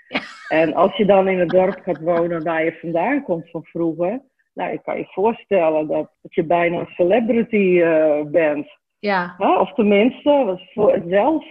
En 0.49 0.75
als 0.75 0.97
je 0.97 1.05
dan 1.05 1.29
in 1.29 1.39
het 1.39 1.49
dorp 1.49 1.81
gaat 1.83 2.01
wonen 2.01 2.45
waar 2.45 2.65
je 2.65 2.79
vandaan 2.81 3.23
komt 3.23 3.51
van 3.51 3.65
vroeger, 3.65 4.21
nou, 4.55 4.73
je 4.73 4.83
kan 4.83 4.97
je 4.99 5.07
voorstellen 5.11 5.87
dat, 5.87 6.11
dat 6.23 6.35
je 6.35 6.45
bijna 6.45 6.79
een 6.79 6.87
celebrity 6.87 7.83
bent. 8.25 8.79
Ja. 8.99 9.35
Of 9.39 9.73
tenminste, 9.73 10.61
voor 10.73 11.03
zelf 11.09 11.45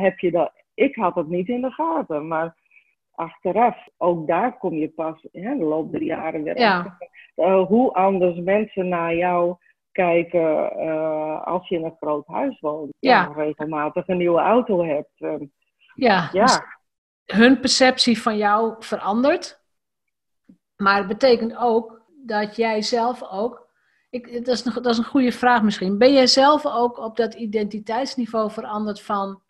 heb 0.00 0.18
je 0.18 0.30
dat. 0.30 0.52
Ik 0.74 0.94
had 0.94 1.14
het 1.14 1.28
niet 1.28 1.48
in 1.48 1.60
de 1.60 1.70
gaten, 1.70 2.28
maar 2.28 2.54
achteraf, 3.16 3.88
ook 3.96 4.26
daar 4.26 4.58
kom 4.58 4.74
je 4.74 4.88
pas 4.88 5.26
in 5.32 5.58
de 5.58 5.64
loop 5.64 5.92
der 5.92 6.02
jaren 6.02 6.42
weer 6.42 6.58
ja. 6.58 6.98
uh, 7.36 7.66
hoe 7.66 7.92
anders 7.92 8.38
mensen 8.38 8.88
naar 8.88 9.14
jou 9.14 9.56
kijken 9.92 10.72
uh, 10.76 11.46
als 11.46 11.68
je 11.68 11.76
in 11.76 11.84
een 11.84 11.96
groot 12.00 12.26
huis 12.26 12.60
woont. 12.60 12.92
Ja. 12.98 13.26
En 13.26 13.34
regelmatig 13.34 14.08
een 14.08 14.16
nieuwe 14.16 14.40
auto 14.40 14.84
hebt. 14.84 15.10
Uh, 15.18 15.34
ja. 15.94 16.28
ja. 16.32 16.44
Dus 16.44 16.60
hun 17.24 17.60
perceptie 17.60 18.22
van 18.22 18.36
jou 18.36 18.74
verandert. 18.78 19.64
Maar 20.76 20.96
het 20.96 21.06
betekent 21.06 21.56
ook 21.56 22.02
dat 22.24 22.56
jij 22.56 22.82
zelf 22.82 23.22
ook. 23.30 23.68
Ik, 24.10 24.44
dat, 24.44 24.54
is 24.54 24.64
een, 24.64 24.72
dat 24.72 24.92
is 24.92 24.98
een 24.98 25.04
goede 25.04 25.32
vraag 25.32 25.62
misschien. 25.62 25.98
Ben 25.98 26.12
jij 26.12 26.26
zelf 26.26 26.66
ook 26.66 26.98
op 26.98 27.16
dat 27.16 27.34
identiteitsniveau 27.34 28.50
veranderd 28.50 29.02
van, 29.02 29.42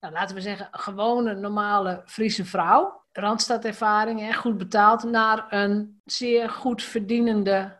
nou, 0.00 0.12
laten 0.12 0.34
we 0.34 0.42
zeggen, 0.42 0.68
gewone, 0.70 1.34
normale 1.34 2.02
Friese 2.04 2.44
vrouw? 2.44 3.03
Randstadervaring, 3.16 4.20
hè, 4.20 4.32
goed 4.32 4.58
betaald, 4.58 5.04
naar 5.04 5.46
een 5.50 6.00
zeer 6.04 6.48
goed 6.48 6.82
verdienende, 6.82 7.72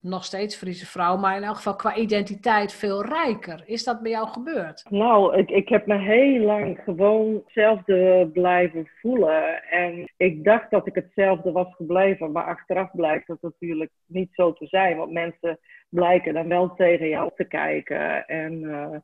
nog 0.00 0.24
steeds 0.24 0.56
Friese 0.56 0.86
vrouw, 0.86 1.16
maar 1.16 1.36
in 1.36 1.42
elk 1.42 1.56
geval 1.56 1.76
qua 1.76 1.96
identiteit 1.96 2.72
veel 2.72 3.04
rijker. 3.04 3.62
Is 3.66 3.84
dat 3.84 4.02
bij 4.02 4.10
jou 4.10 4.28
gebeurd? 4.28 4.84
Nou, 4.90 5.36
ik, 5.36 5.50
ik 5.50 5.68
heb 5.68 5.86
me 5.86 5.98
heel 5.98 6.40
lang 6.40 6.80
gewoon 6.84 7.34
hetzelfde 7.34 8.30
blijven 8.32 8.88
voelen. 9.00 9.62
En 9.62 10.12
ik 10.16 10.44
dacht 10.44 10.70
dat 10.70 10.86
ik 10.86 10.94
hetzelfde 10.94 11.52
was 11.52 11.74
gebleven, 11.74 12.32
maar 12.32 12.44
achteraf 12.44 12.90
blijkt 12.92 13.26
dat 13.26 13.42
natuurlijk 13.42 13.90
niet 14.06 14.30
zo 14.32 14.52
te 14.52 14.66
zijn. 14.66 14.96
Want 14.96 15.12
mensen 15.12 15.58
blijken 15.88 16.34
dan 16.34 16.48
wel 16.48 16.74
tegen 16.74 17.08
jou 17.08 17.30
te 17.34 17.44
kijken. 17.44 18.26
En... 18.26 18.52
Uh, 18.62 18.96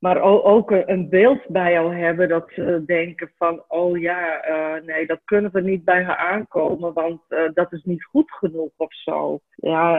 maar 0.00 0.20
ook 0.22 0.70
een 0.70 1.08
beeld 1.08 1.48
bij 1.48 1.72
jou 1.72 1.94
hebben 1.94 2.28
dat 2.28 2.50
ze 2.54 2.82
denken 2.86 3.30
van, 3.36 3.62
oh 3.68 3.98
ja, 3.98 4.48
uh, 4.48 4.86
nee, 4.86 5.06
dat 5.06 5.20
kunnen 5.24 5.50
we 5.52 5.60
niet 5.60 5.84
bij 5.84 6.02
haar 6.02 6.16
aankomen, 6.16 6.92
want 6.92 7.20
uh, 7.28 7.40
dat 7.54 7.72
is 7.72 7.82
niet 7.84 8.04
goed 8.04 8.30
genoeg 8.30 8.70
of 8.76 8.94
zo. 8.94 9.38
Ja, 9.54 9.96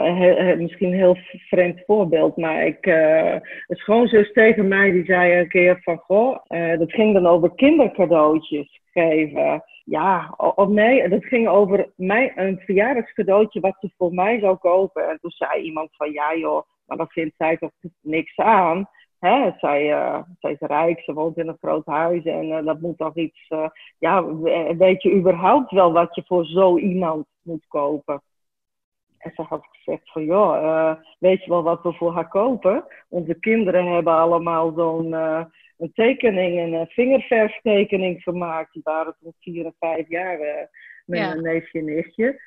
misschien 0.55 0.88
een 0.88 0.98
heel 0.98 1.17
vreemd 1.31 1.84
voorbeeld, 1.86 2.38
maar 2.38 2.65
ik, 2.65 2.86
uh, 2.86 3.34
een 3.34 3.75
schoonzus 3.75 4.31
tegen 4.31 4.67
mij 4.67 4.91
die 4.91 5.05
zei 5.05 5.39
een 5.39 5.50
keer 5.50 5.79
van, 5.81 5.98
goh, 5.98 6.38
dat 6.77 6.91
ging 6.91 7.13
dan 7.13 7.27
over 7.27 7.55
kindercadeautjes 7.55 8.81
geven. 8.93 9.63
Ja, 9.86 10.34
of 10.38 10.67
nee, 10.67 11.10
dat 11.10 11.25
ging 11.25 11.48
over 11.48 11.89
mijn, 11.96 12.31
een 12.36 12.60
verjaardagscadeautje 12.65 13.60
wat 13.60 13.77
ze 13.79 13.91
voor 13.98 14.13
mij 14.13 14.39
zou 14.39 14.58
kopen. 14.58 15.10
En 15.10 15.17
toen 15.22 15.31
zei 15.31 15.62
iemand 15.62 15.89
van, 15.91 16.12
ja 16.12 16.36
joh, 16.36 16.63
maar 16.86 16.98
dat 16.98 17.12
vindt 17.12 17.36
zij 17.38 17.58
toch 17.58 17.72
niks 18.01 18.38
aan. 18.38 18.89
Hè, 19.22 19.51
zij, 19.58 19.90
uh, 19.90 20.20
zij 20.40 20.51
is 20.51 20.60
rijk, 20.60 21.00
ze 21.00 21.13
woont 21.13 21.38
in 21.38 21.48
een 21.48 21.58
groot 21.62 21.86
huis 21.86 22.24
en 22.24 22.46
uh, 22.48 22.66
dat 22.66 22.80
moet 22.82 22.98
toch 22.98 23.16
iets. 23.16 23.50
Uh, 23.50 23.68
ja, 23.98 24.36
weet 24.78 25.01
je 25.01 25.13
überhaupt 25.13 25.72
wel 25.72 25.92
wat 25.92 26.16
je 26.16 26.24
voor 26.25 26.46
zo 26.46 26.78
iemand 26.78 27.28
moet 27.42 27.68
kopen? 27.68 28.22
En 29.18 29.32
ze 29.36 29.42
had 29.42 29.68
gezegd 29.72 30.12
van, 30.12 30.25
joh, 30.25 30.96
weet 31.20 31.44
je 31.44 31.50
wel 31.50 31.63
wat 31.63 31.84
we 31.84 31.94
voor 31.94 32.13
haar 32.13 32.28
kopen? 32.28 32.86
Onze 33.10 33.40
kinderen 33.40 33.86
hebben 33.86 34.13
allemaal 34.13 34.74
zo'n 34.75 35.13
een 35.78 35.92
tekening, 35.94 36.74
een 36.74 36.88
vingerverftekening 36.88 38.24
gemaakt. 38.24 38.74
Die 38.74 38.82
waren 38.84 39.16
toen 39.20 39.34
vier 39.40 39.66
en 39.66 39.75
vijf 39.80 40.08
jaar 40.10 40.38
met 41.06 41.20
Ja. 41.20 41.32
een 41.32 41.42
neefje 41.42 41.80
en 41.80 41.86
nichtje. 41.86 42.42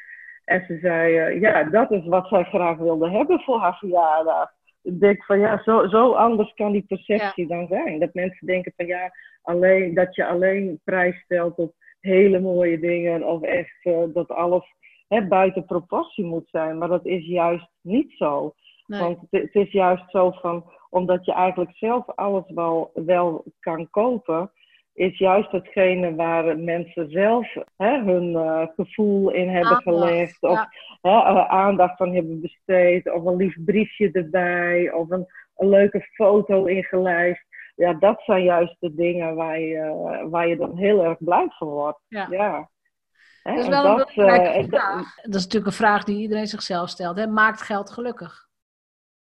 En 0.45 0.65
ze 0.67 0.79
zei, 0.79 1.41
ja, 1.41 1.65
dat 1.65 1.91
is 1.91 2.07
wat 2.07 2.29
zij 2.29 2.45
graag 2.45 2.77
wilde 2.77 3.11
hebben 3.11 3.41
voor 3.41 3.59
haar 3.59 3.79
verjaardag 3.79 4.53
ik 4.85 5.01
denk 5.01 5.25
van 5.25 5.39
ja, 5.39 5.63
zo, 5.63 5.89
zo 5.89 6.13
anders 6.13 6.55
kan 6.55 6.73
die 6.73 6.85
perceptie 6.89 7.47
dan 7.47 7.67
zijn. 7.67 7.99
Dat 7.99 8.15
mensen 8.15 8.47
denken 8.47 8.73
van 8.77 8.87
ja, 8.87 9.13
alleen, 9.43 9.95
dat 9.95 10.15
je 10.15 10.27
alleen 10.27 10.81
prijs 10.85 11.21
stelt 11.25 11.57
op 11.57 11.75
hele 12.01 12.41
mooie 12.41 12.79
dingen 12.79 13.27
of 13.27 13.43
echt 13.43 13.85
uh, 13.85 14.05
dat 14.13 14.29
alles 14.29 14.75
hè, 15.09 15.27
buiten 15.27 15.65
proportie 15.65 16.25
moet 16.25 16.49
zijn. 16.51 16.79
Maar 16.79 16.89
dat 16.89 17.07
is 17.07 17.27
juist 17.27 17.69
niet 17.81 18.13
zo. 18.13 18.55
Nee. 18.87 19.01
Want 19.01 19.21
het, 19.21 19.43
het, 19.43 19.55
is 19.55 19.73
juist 19.73 20.11
zo 20.11 20.31
van, 20.31 20.65
omdat 20.91 21.25
je 21.25 21.33
eigenlijk 21.33 21.77
zelf 21.77 22.07
alles 22.15 22.51
wel, 22.55 22.91
wel 22.95 23.45
kan 23.61 23.91
kopen, 23.91 24.51
is 24.95 25.19
juist 25.19 25.51
hetgene 25.51 26.15
waar 26.15 26.59
mensen 26.59 27.11
zelf 27.11 27.55
hè, 27.77 28.03
hun 28.03 28.31
uh, 28.31 28.67
gevoel 28.75 29.31
in 29.31 29.49
hebben 29.49 29.65
Aandacht, 29.65 29.83
gelegd. 29.83 30.43
Of 30.43 30.59
ja. 30.59 30.71
hè, 31.01 31.11
uh, 31.11 31.49
aandacht 31.49 31.97
van 31.97 32.15
hebben 32.15 32.41
besteed. 32.41 33.13
Of 33.13 33.25
een 33.25 33.37
lief 33.37 33.57
briefje 33.65 34.11
erbij. 34.13 34.93
Of 34.93 35.11
een, 35.11 35.27
een 35.57 35.69
leuke 35.69 36.01
foto 36.01 36.65
ingelijst. 36.65 37.45
Ja, 37.75 37.93
dat 37.93 38.23
zijn 38.23 38.43
juist 38.43 38.77
de 38.81 38.95
dingen 38.95 39.35
waar 39.35 39.61
je, 39.61 40.27
waar 40.31 40.49
je 40.49 40.57
dan 40.57 40.77
heel 40.77 41.05
erg 41.05 41.19
blij 41.19 41.47
van 41.49 41.69
wordt. 41.69 42.01
Ja. 42.09 42.69
Dat 43.43 43.59
is 43.59 43.69
wel 43.69 43.85
een 43.87 44.07
belangrijke 44.15 44.59
eh, 44.59 44.69
vraag. 44.69 45.15
Dat 45.23 45.35
is 45.35 45.43
natuurlijk 45.43 45.67
een 45.67 45.79
vraag 45.79 46.05
die 46.05 46.21
iedereen 46.21 46.47
zichzelf 46.47 46.89
stelt. 46.89 47.17
Hè? 47.17 47.27
Maakt 47.27 47.63
geld 47.63 47.91
gelukkig? 47.91 48.49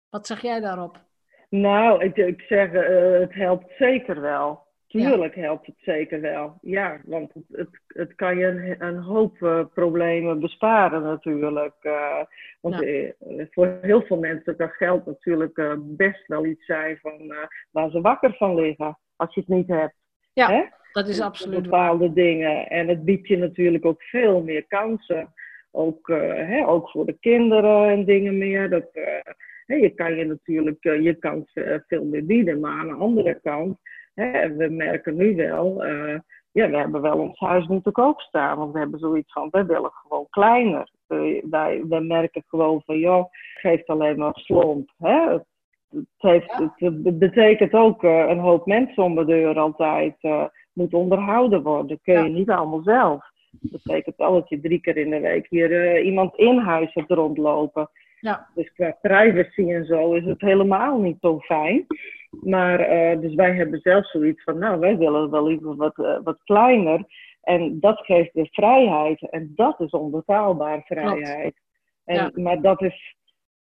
Wat 0.09 0.27
zeg 0.27 0.43
jij 0.43 0.61
daarop? 0.61 1.01
Nou, 1.49 2.05
ik, 2.05 2.17
ik 2.17 2.41
zeg, 2.41 2.73
uh, 2.73 3.21
het 3.21 3.35
helpt 3.35 3.73
zeker 3.79 4.21
wel. 4.21 4.69
Tuurlijk 4.91 5.35
ja. 5.35 5.41
helpt 5.41 5.67
het 5.67 5.77
zeker 5.79 6.21
wel. 6.21 6.59
Ja, 6.61 7.01
want 7.05 7.35
het, 7.35 7.45
het, 7.53 7.69
het 7.87 8.15
kan 8.15 8.39
je 8.39 8.47
een, 8.47 8.87
een 8.87 8.99
hoop 8.99 9.41
uh, 9.41 9.65
problemen 9.75 10.41
besparen 10.41 11.03
natuurlijk. 11.03 11.75
Uh, 11.83 12.23
want 12.61 12.75
ja. 12.75 12.83
uh, 12.83 13.47
voor 13.51 13.79
heel 13.81 14.03
veel 14.03 14.19
mensen 14.19 14.57
kan 14.57 14.69
geld 14.69 15.07
natuurlijk 15.07 15.77
best 15.79 16.27
wel 16.27 16.47
iets 16.47 16.65
zijn 16.65 16.99
van, 17.03 17.35
waar 17.71 17.91
ze 17.91 18.01
wakker 18.01 18.35
van 18.35 18.55
liggen. 18.55 18.99
Als 19.17 19.35
je 19.35 19.41
het 19.41 19.49
niet 19.49 19.69
hebt. 19.69 19.95
Ja, 20.33 20.51
Hè? 20.51 20.63
dat 20.93 21.09
is 21.09 21.21
absoluut 21.21 21.63
Bepaalde 21.63 22.07
waar. 22.07 22.15
dingen. 22.15 22.69
En 22.69 22.89
het 22.89 23.05
biedt 23.05 23.29
je 23.29 23.37
natuurlijk 23.37 23.85
ook 23.85 24.03
veel 24.03 24.43
meer 24.43 24.67
kansen. 24.67 25.33
Ook, 25.71 26.09
hè, 26.35 26.67
ook 26.67 26.91
voor 26.91 27.07
de 27.07 27.17
kinderen 27.21 27.89
en 27.89 28.05
dingen 28.05 28.39
meer. 28.39 28.71
Dat, 28.71 28.89
hè, 29.67 29.75
je 29.75 29.91
kan 29.91 30.17
je 30.17 30.25
natuurlijk 30.25 30.83
je 30.83 31.15
kans 31.15 31.53
veel 31.87 32.05
meer 32.05 32.27
bieden. 32.27 32.61
Maar 32.61 32.79
aan 32.79 32.89
de 32.89 32.95
andere 32.95 33.41
kant 33.43 33.79
Hè, 34.21 34.57
we 34.57 34.69
merken 34.69 35.17
nu 35.17 35.35
wel, 35.35 35.87
uh, 35.87 36.19
ja, 36.53 36.71
we 36.71 36.77
hebben 36.77 37.01
wel 37.01 37.19
ons 37.19 37.39
huis 37.39 37.67
niet 37.67 37.85
te 37.85 37.91
koop 37.91 38.21
staan. 38.21 38.59
Want 38.59 38.73
we 38.73 38.79
hebben 38.79 38.99
zoiets 38.99 39.33
van, 39.33 39.49
wij 39.51 39.67
willen 39.67 39.91
gewoon 39.93 40.27
kleiner. 40.31 40.91
Uh, 41.09 41.43
wij, 41.51 41.83
wij 41.89 42.01
merken 42.01 42.43
gewoon 42.47 42.83
van, 42.85 42.99
joh, 42.99 43.19
het 43.19 43.61
geeft 43.61 43.87
alleen 43.87 44.19
maar 44.19 44.35
slomp. 44.35 44.91
Hè? 44.99 45.31
Het, 45.31 45.45
het, 45.91 46.07
heeft, 46.19 46.53
het, 46.77 47.19
betekent 47.19 47.73
ook 47.73 48.03
uh, 48.03 48.29
een 48.29 48.39
hoop 48.39 48.67
mensen 48.67 49.03
om 49.03 49.15
de 49.15 49.25
deur 49.25 49.59
altijd 49.59 50.17
moet 50.73 50.95
onderhouden 50.95 51.63
worden. 51.63 51.89
Dat 51.89 51.99
kun 52.03 52.15
je 52.15 52.31
ja. 52.31 52.37
niet 52.37 52.51
allemaal 52.51 52.83
zelf. 52.83 53.31
Dat 53.51 53.83
betekent 53.83 54.17
wel 54.17 54.33
dat 54.33 54.49
je 54.49 54.61
drie 54.61 54.81
keer 54.81 54.97
in 54.97 55.11
de 55.11 55.21
week 55.21 55.47
hier 55.49 56.01
iemand 56.03 56.37
in 56.37 56.59
huis 56.59 56.95
hebt 56.95 57.11
rondlopen. 57.11 57.91
Ja. 58.21 58.49
Dus 58.55 58.73
qua 58.73 58.97
privacy 59.01 59.73
en 59.73 59.85
zo 59.85 60.13
is 60.13 60.25
het 60.25 60.41
helemaal 60.41 60.99
niet 60.99 61.17
zo 61.21 61.39
fijn. 61.39 61.87
Maar 62.31 62.93
uh, 62.93 63.21
dus 63.21 63.35
wij 63.35 63.55
hebben 63.55 63.81
zelf 63.81 64.11
zoiets 64.11 64.43
van, 64.43 64.59
nou, 64.59 64.79
wij 64.79 64.97
willen 64.97 65.31
wel 65.31 65.47
liever 65.47 65.77
wat, 65.77 65.99
uh, 65.99 66.19
wat 66.23 66.43
kleiner. 66.45 67.05
En 67.41 67.81
dat 67.81 67.99
geeft 67.99 68.33
weer 68.33 68.49
vrijheid. 68.51 69.31
En 69.31 69.53
dat 69.55 69.81
is 69.81 69.91
onbetaalbaar 69.91 70.83
vrijheid. 70.85 71.61
En, 72.05 72.15
Ja. 72.15 72.31
Maar 72.35 72.61
dat 72.61 72.83
is, 72.83 73.17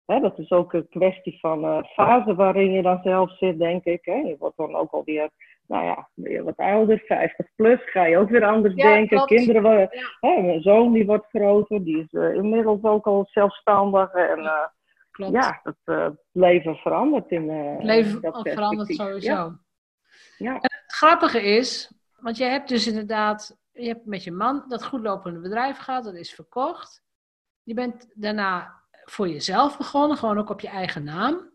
hè, 0.06 0.20
dat 0.20 0.40
is 0.40 0.52
ook 0.52 0.74
een 0.74 0.90
kwestie 0.90 1.40
van 1.40 1.66
uh, 1.66 1.84
fase 1.84 2.36
waarin 2.36 2.72
je 2.72 2.82
dan 2.82 3.00
zelf 3.04 3.38
zit, 3.38 3.60
denk 3.60 3.84
ik. 3.84 4.06
Hè. 4.06 4.16
Je 4.16 4.36
wordt 4.40 4.58
dan 4.58 4.76
ook 4.76 4.92
alweer, 4.92 5.30
nou 5.68 5.86
ja, 5.86 6.10
weer 6.14 6.44
wat 6.44 6.58
ouder, 6.58 7.00
50 7.06 7.48
plus, 7.56 7.80
ga 7.92 8.06
je 8.06 8.18
ook 8.18 8.30
weer 8.30 8.46
anders 8.46 8.74
Ja, 8.76 8.84
denken. 8.94 9.18
klopt. 9.18 9.34
Kinderen, 9.34 9.62
worden- 9.62 9.90
Ja. 9.92 10.30
hè, 10.30 10.42
mijn 10.42 10.62
zoon 10.62 10.94
die 10.94 11.06
wordt 11.06 11.28
groter, 11.30 11.84
die 11.84 11.98
is 12.10 12.12
inmiddels 12.36 12.84
ook 12.84 13.06
al 13.06 13.28
zelfstandig. 13.30 14.12
En 14.14 14.40
eh, 14.40 14.66
Klopt. 15.12 15.34
ja, 15.34 15.60
het 15.64 15.76
eh, 15.84 16.08
leven 16.32 16.76
verandert 16.76 17.32
in 17.32 17.50
eh, 17.50 17.74
het 17.74 17.84
leven 17.84 18.22
dat 18.22 18.40
verandert 18.50 18.96
sowieso. 18.96 19.32
Ja. 19.32 19.60
Ja. 20.38 20.54
Het 20.54 20.84
grappige 20.88 21.42
is, 21.42 21.92
Want 22.20 22.38
je 22.38 22.44
hebt 22.44 22.70
dus 22.70 22.88
inderdaad, 22.88 23.58
je 23.72 23.88
hebt 23.88 24.06
met 24.06 24.24
je 24.24 24.32
man 24.32 24.64
dat 24.68 24.86
goedlopende 24.86 25.40
bedrijf 25.40 25.78
gehad, 25.78 26.04
dat 26.04 26.14
is 26.14 26.34
verkocht. 26.34 27.04
Je 27.64 27.74
bent 27.74 28.08
daarna 28.14 28.74
voor 29.04 29.28
jezelf 29.28 29.78
begonnen, 29.78 30.18
gewoon 30.18 30.38
ook 30.38 30.50
op 30.50 30.60
je 30.60 30.68
eigen 30.68 31.04
naam. 31.04 31.50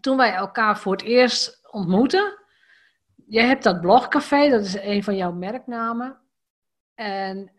Toen 0.00 0.16
wij 0.16 0.32
elkaar 0.34 0.78
voor 0.78 0.92
het 0.92 1.02
eerst 1.02 1.68
ontmoetten, 1.70 2.38
je 3.26 3.40
hebt 3.40 3.62
dat 3.62 3.80
blogcafé, 3.80 4.48
dat 4.50 4.64
is 4.64 4.74
een 4.74 5.02
van 5.02 5.16
jouw 5.16 5.32
merknamen. 5.32 6.18
En 6.94 7.52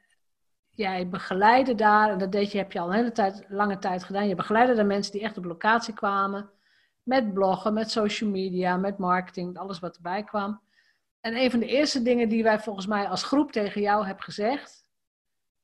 jij 0.69 1.10
begeleidde 1.10 1.75
daar, 1.75 2.10
en 2.10 2.17
dat 2.17 2.31
deed 2.31 2.51
je, 2.51 2.57
heb 2.57 2.72
je 2.72 2.79
al 2.79 2.88
een 2.88 2.95
hele 2.95 3.12
tijd, 3.12 3.45
lange 3.48 3.77
tijd 3.77 4.03
gedaan. 4.03 4.27
Je 4.27 4.36
begeleidde 4.36 4.75
de 4.75 4.84
mensen 4.84 5.12
die 5.12 5.22
echt 5.22 5.38
op 5.38 5.45
locatie 5.45 5.93
kwamen. 5.93 6.50
Met 7.03 7.34
bloggen, 7.34 7.74
met 7.74 7.91
social 7.91 8.29
media, 8.29 8.77
met 8.77 8.98
marketing, 8.98 9.57
alles 9.57 9.79
wat 9.79 9.95
erbij 9.95 10.24
kwam. 10.24 10.62
En 11.22 11.36
een 11.36 11.51
van 11.51 11.60
de 11.60 11.65
eerste 11.67 12.01
dingen 12.01 12.29
die 12.29 12.43
wij 12.43 12.60
volgens 12.60 12.88
mij 12.88 13.07
als 13.07 13.24
groep 13.24 13.51
tegen 13.51 13.81
jou 13.81 14.05
hebben 14.05 14.24
gezegd, 14.24 14.86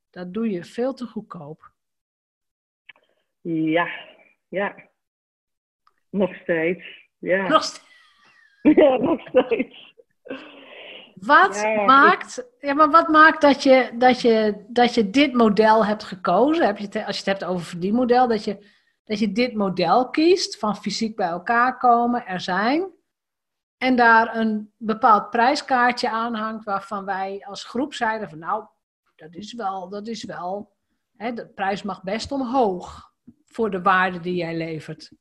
dat 0.10 0.34
doe 0.34 0.50
je 0.50 0.64
veel 0.64 0.94
te 0.94 1.06
goedkoop. 1.06 1.72
Ja, 3.42 3.88
ja. 4.48 4.76
Nog 6.10 6.36
steeds. 6.36 6.84
Ja. 7.18 7.48
Nog 7.48 7.64
steeds. 7.64 7.90
Ja, 8.76 8.98
nog 8.98 9.22
steeds. 9.28 9.91
Wat 11.16 11.64
maakt, 11.86 12.48
ja, 12.60 12.74
maar 12.74 12.90
wat 12.90 13.08
maakt 13.08 13.42
dat 13.42 13.64
je, 13.64 13.92
dat, 13.98 14.22
je, 14.22 14.66
dat 14.68 14.94
je 14.94 15.10
dit 15.10 15.34
model 15.34 15.86
hebt 15.86 16.04
gekozen? 16.04 16.66
Heb 16.66 16.78
je 16.78 16.84
het, 16.84 16.96
als 16.96 17.18
je 17.18 17.30
het 17.30 17.40
hebt 17.40 17.52
over 17.52 17.66
verdienmodel, 17.66 18.28
dat 18.28 18.44
je, 18.44 18.66
dat 19.04 19.20
je 19.20 19.32
dit 19.32 19.54
model 19.54 20.10
kiest 20.10 20.60
van 20.60 20.76
fysiek 20.76 21.16
bij 21.16 21.28
elkaar 21.28 21.78
komen, 21.78 22.26
er 22.26 22.40
zijn. 22.40 22.92
En 23.78 23.96
daar 23.96 24.36
een 24.36 24.74
bepaald 24.78 25.30
prijskaartje 25.30 26.10
aan 26.10 26.36
hangt 26.36 26.64
waarvan 26.66 27.06
wij 27.06 27.46
als 27.48 27.64
groep 27.64 27.94
zeiden 27.94 28.30
van 28.30 28.40
nou, 28.40 28.66
dat 29.16 29.36
is 29.36 29.54
wel, 29.54 29.90
dat 29.90 30.08
is 30.08 30.24
wel, 30.24 30.72
hè, 31.18 31.34
de 31.34 31.48
prijs 31.48 31.84
mag 31.84 32.04
best 32.04 32.32
omhoog 32.32 33.12
voor 33.46 33.72
de 33.72 33.82
waarde 33.82 34.20
die 34.20 34.36
jij 34.36 34.56
levert. 34.56 35.12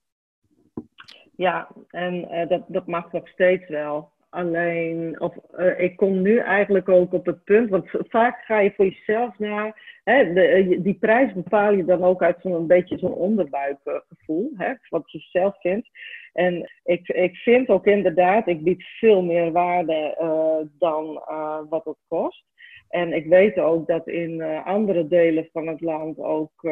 Ja, 1.37 1.69
en 1.89 2.35
uh, 2.35 2.49
dat, 2.49 2.63
dat 2.69 2.87
mag 2.87 3.13
nog 3.13 3.29
steeds 3.29 3.69
wel. 3.69 4.13
Alleen, 4.31 5.21
of 5.21 5.35
uh, 5.59 5.81
ik 5.81 5.97
kom 5.97 6.23
nu 6.23 6.39
eigenlijk 6.39 6.89
ook 6.89 7.13
op 7.13 7.27
het 7.27 7.45
punt, 7.45 7.71
want 7.71 7.91
vaak 8.09 8.45
ga 8.45 8.59
je 8.61 8.73
voor 8.77 8.85
jezelf 8.85 9.39
naar, 9.39 9.99
hè, 10.05 10.23
eh, 10.23 10.83
die 10.83 10.95
prijs 10.95 11.33
bepaal 11.33 11.73
je 11.73 11.85
dan 11.85 12.05
ook 12.05 12.23
uit 12.23 12.37
zo'n 12.41 12.67
beetje 12.67 12.99
zo'n 12.99 13.15
onderbuikgevoel, 13.15 14.51
hè, 14.57 14.73
wat 14.89 15.11
je 15.11 15.19
zelf 15.19 15.61
vindt. 15.61 15.89
En 16.33 16.71
ik, 16.85 17.09
ik 17.09 17.37
vind 17.37 17.69
ook 17.69 17.87
inderdaad, 17.87 18.47
ik 18.47 18.63
bied 18.63 18.85
veel 18.85 19.23
meer 19.23 19.53
waarde 19.53 20.17
uh, 20.21 20.69
dan 20.79 21.23
wat 21.69 21.85
het 21.85 21.99
kost. 22.09 22.45
En 22.89 23.13
ik 23.13 23.27
weet 23.27 23.59
ook 23.59 23.87
dat 23.87 24.09
in 24.09 24.43
andere 24.65 25.09
delen 25.09 25.49
van 25.53 25.67
het 25.67 25.81
land 25.81 26.19
ook 26.19 26.63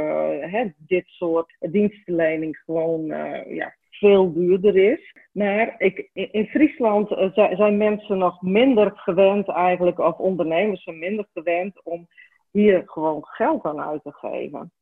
hè, 0.40 0.72
dit 0.76 1.04
soort 1.06 1.56
dienstverlening 1.58 2.56
gewoon 2.56 3.04
ja, 3.48 3.74
veel 3.98 4.32
duurder 4.32 4.76
is. 4.76 5.14
Maar 5.32 5.74
ik, 5.78 6.10
in 6.12 6.46
Friesland 6.46 7.10
uh, 7.10 7.56
zijn 7.56 7.76
mensen 7.76 8.18
nog 8.18 8.42
minder 8.42 8.92
gewend 8.94 9.48
eigenlijk, 9.48 9.98
of 9.98 10.18
ondernemers 10.18 10.82
zijn 10.82 10.98
minder 10.98 11.26
gewend 11.32 11.84
om 11.84 12.08
hier 12.50 12.82
gewoon 12.86 13.24
geld 13.24 13.64
aan 13.64 13.80
uit 13.80 14.02
te 14.02 14.12
geven. 14.12 14.72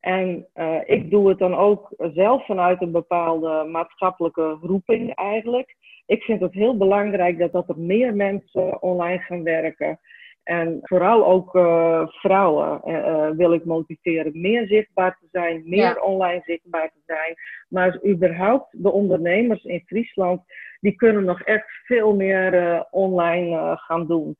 En 0.00 0.46
uh, 0.54 0.80
ik 0.84 1.10
doe 1.10 1.28
het 1.28 1.38
dan 1.38 1.54
ook 1.54 1.94
zelf 1.96 2.46
vanuit 2.46 2.82
een 2.82 2.92
bepaalde 2.92 3.64
maatschappelijke 3.70 4.58
roeping 4.60 5.14
eigenlijk. 5.14 5.76
Ik 6.06 6.22
vind 6.22 6.40
het 6.40 6.52
heel 6.52 6.76
belangrijk 6.76 7.38
dat, 7.38 7.52
dat 7.52 7.68
er 7.68 7.78
meer 7.78 8.14
mensen 8.14 8.82
online 8.82 9.18
gaan 9.18 9.42
werken. 9.42 9.98
En 10.46 10.78
vooral 10.82 11.26
ook 11.26 11.54
uh, 11.54 12.06
vrouwen 12.06 12.80
uh, 12.84 13.30
wil 13.30 13.52
ik 13.52 13.64
motiveren 13.64 14.40
meer 14.40 14.66
zichtbaar 14.66 15.18
te 15.20 15.26
zijn, 15.30 15.62
meer 15.64 16.00
online 16.00 16.42
zichtbaar 16.44 16.88
te 16.88 17.00
zijn. 17.06 17.34
Maar 17.68 18.04
überhaupt 18.06 18.82
de 18.82 18.92
ondernemers 18.92 19.64
in 19.64 19.82
Friesland, 19.86 20.42
die 20.80 20.96
kunnen 20.96 21.24
nog 21.24 21.42
echt 21.42 21.66
veel 21.84 22.14
meer 22.14 22.54
uh, 22.54 22.80
online 22.90 23.76
gaan 23.76 24.06
doen. 24.06 24.36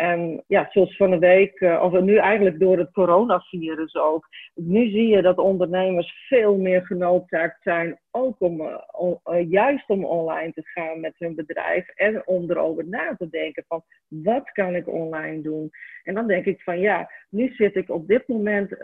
En 0.00 0.44
ja, 0.46 0.68
zoals 0.70 0.96
van 0.96 1.10
de 1.10 1.18
week, 1.18 1.60
uh, 1.60 1.82
of 1.82 2.00
nu 2.00 2.16
eigenlijk 2.16 2.58
door 2.58 2.78
het 2.78 2.92
coronavirus 2.92 3.94
ook. 3.94 4.28
Nu 4.54 4.90
zie 4.90 5.08
je 5.08 5.22
dat 5.22 5.38
ondernemers 5.38 6.26
veel 6.28 6.56
meer 6.56 6.86
genoodzaakt 6.86 7.62
zijn, 7.62 7.98
ook 8.10 8.40
om 8.40 8.60
uh, 8.60 9.50
juist 9.50 9.88
om 9.88 10.04
online 10.04 10.52
te 10.52 10.62
gaan 10.64 11.00
met 11.00 11.14
hun 11.18 11.34
bedrijf. 11.34 11.88
En 11.88 12.26
om 12.26 12.50
erover 12.50 12.88
na 12.88 13.14
te 13.18 13.28
denken 13.28 13.64
van, 13.68 13.82
wat 14.08 14.50
kan 14.52 14.74
ik 14.74 14.88
online 14.88 15.42
doen? 15.42 15.70
En 16.04 16.14
dan 16.14 16.26
denk 16.26 16.44
ik 16.44 16.62
van, 16.62 16.78
ja, 16.78 17.10
nu 17.30 17.52
zit 17.54 17.76
ik 17.76 17.90
op 17.90 18.06
dit 18.06 18.28
moment 18.28 18.74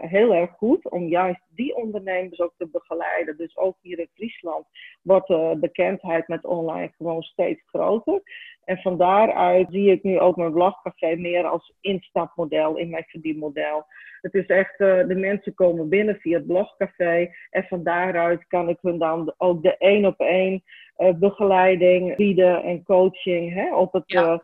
heel 0.00 0.34
erg 0.34 0.50
goed 0.50 0.90
om 0.90 1.08
juist 1.08 1.40
die 1.48 1.74
ondernemers 1.76 2.40
ook 2.40 2.54
te 2.56 2.68
begeleiden. 2.72 3.36
Dus 3.36 3.56
ook 3.56 3.76
hier 3.80 3.98
in 3.98 4.10
Friesland 4.14 4.66
wordt 5.02 5.28
de 5.28 5.56
bekendheid 5.60 6.28
met 6.28 6.44
online 6.44 6.90
gewoon 6.96 7.22
steeds 7.22 7.62
groter. 7.66 8.22
En 8.68 8.78
van 8.78 8.96
daaruit 8.96 9.66
zie 9.70 9.90
ik 9.90 10.02
nu 10.02 10.18
ook 10.18 10.36
mijn 10.36 10.52
blogcafé 10.52 11.16
meer 11.16 11.44
als 11.44 11.74
instapmodel 11.80 12.76
in 12.76 12.90
mijn 12.90 13.04
verdienmodel. 13.06 13.86
Het 14.20 14.34
is 14.34 14.46
echt, 14.46 14.80
uh, 14.80 15.06
de 15.06 15.14
mensen 15.14 15.54
komen 15.54 15.88
binnen 15.88 16.16
via 16.16 16.36
het 16.36 16.46
blogcafé. 16.46 17.30
En 17.50 17.64
van 17.64 17.82
daaruit 17.82 18.46
kan 18.46 18.68
ik 18.68 18.78
hun 18.80 18.98
dan 18.98 19.34
ook 19.36 19.62
de 19.62 19.76
één 19.76 20.04
op 20.04 20.20
één 20.20 20.62
uh, 20.98 21.14
begeleiding 21.14 22.16
bieden 22.16 22.62
en 22.62 22.82
coaching 22.82 23.54
hè, 23.54 23.76
op 23.76 23.92
het, 23.92 24.02
ja. 24.06 24.32
uh, 24.32 24.38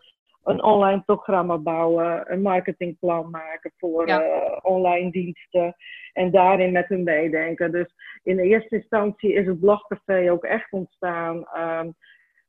een 0.45 0.63
online 0.63 1.03
programma 1.07 1.59
bouwen, 1.59 2.33
een 2.33 2.43
marketingplan 2.43 3.31
maken 3.31 3.73
voor 3.77 4.09
ja. 4.09 4.59
online 4.63 5.11
diensten. 5.11 5.77
En 6.13 6.31
daarin 6.31 6.73
met 6.73 6.89
hun 6.89 7.03
meedenken. 7.03 7.73
Dus 7.73 7.95
in 8.23 8.37
de 8.37 8.43
eerste 8.43 8.77
instantie 8.77 9.33
is 9.33 9.47
het 9.47 9.61
blogcafé 9.61 10.31
ook 10.31 10.45
echt 10.45 10.73
ontstaan. 10.73 11.37
Um, 11.37 11.95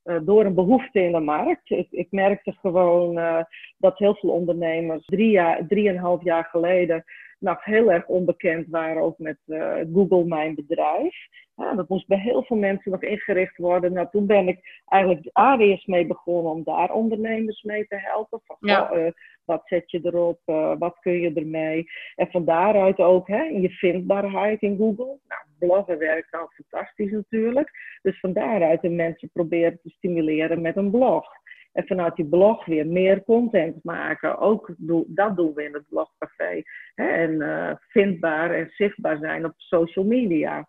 uh, 0.06 0.20
door 0.22 0.46
een 0.46 0.54
behoefte 0.54 1.00
in 1.00 1.12
de 1.12 1.20
markt. 1.20 1.70
Ik, 1.70 1.88
ik 1.92 2.08
merkte 2.12 2.52
gewoon 2.52 3.18
uh, 3.18 3.44
dat 3.78 3.98
heel 3.98 4.16
veel 4.16 4.30
ondernemers 4.30 5.06
drie 5.06 5.30
jaar, 5.30 5.68
drieënhalf 5.68 6.24
jaar 6.24 6.46
geleden 6.46 7.04
nog 7.40 7.64
heel 7.64 7.92
erg 7.92 8.08
onbekend 8.08 8.68
waren, 8.68 9.02
ook 9.02 9.18
met 9.18 9.38
uh, 9.46 9.76
Google 9.94 10.26
Mijn 10.26 10.56
Bedrijf. 10.56 11.16
Ja, 11.56 11.74
dat 11.74 11.90
moest 11.90 12.08
bij 12.08 12.20
heel 12.20 12.44
veel 12.44 12.58
mensen 12.58 12.92
nog 12.92 13.02
ingericht 13.02 13.58
worden. 13.58 13.94
Nou, 13.94 14.08
toen 14.12 14.26
ben 14.26 14.48
ik 14.48 14.82
eigenlijk 14.86 15.30
Arius 15.32 15.86
mee 15.86 16.06
begonnen 16.06 16.52
om 16.52 16.64
daar 16.64 16.92
ondernemers 16.92 17.64
mee 17.64 17.88
te 17.88 17.96
helpen. 18.00 18.42
Van, 18.44 18.58
ja. 18.60 18.90
oh, 18.92 19.12
wat 19.46 19.62
zet 19.66 19.92
je 19.92 20.00
erop? 20.04 20.40
wat 20.80 21.00
kun 21.00 21.22
je 21.22 21.34
ermee? 21.34 21.86
En 22.16 22.28
van 22.32 22.46
daaruit 22.46 23.00
ook 23.00 23.28
hè, 23.28 23.42
je 23.42 23.70
vindbaarheid 23.70 24.62
in 24.62 24.78
Google. 24.78 25.18
Nou, 25.28 25.42
bloggen 25.60 25.98
werkt 25.98 26.32
al 26.32 26.50
fantastisch 26.54 27.12
natuurlijk. 27.12 28.00
Dus 28.02 28.20
van 28.20 28.34
daaruit 28.34 28.82
de 28.82 28.90
mensen 28.90 29.30
proberen 29.34 29.80
te 29.82 29.90
stimuleren 29.90 30.62
met 30.62 30.78
een 30.78 30.92
blog. 30.92 31.28
En 31.72 31.88
vanuit 31.88 32.16
die 32.16 32.26
blog 32.26 32.66
weer 32.66 32.88
meer 32.88 33.24
content 33.24 33.84
maken. 33.84 34.38
Ook 34.38 34.74
dat 35.08 35.36
doen 35.36 35.54
we 35.54 35.64
in 35.64 35.74
het 35.74 35.88
blogcafé. 35.90 36.62
Hè? 36.94 37.08
En 37.08 37.32
uh, 37.32 37.72
vindbaar 37.88 38.52
en 38.52 38.70
zichtbaar 38.70 39.18
zijn 39.18 39.46
op 39.46 39.54
social 39.56 40.06
media. 40.06 40.68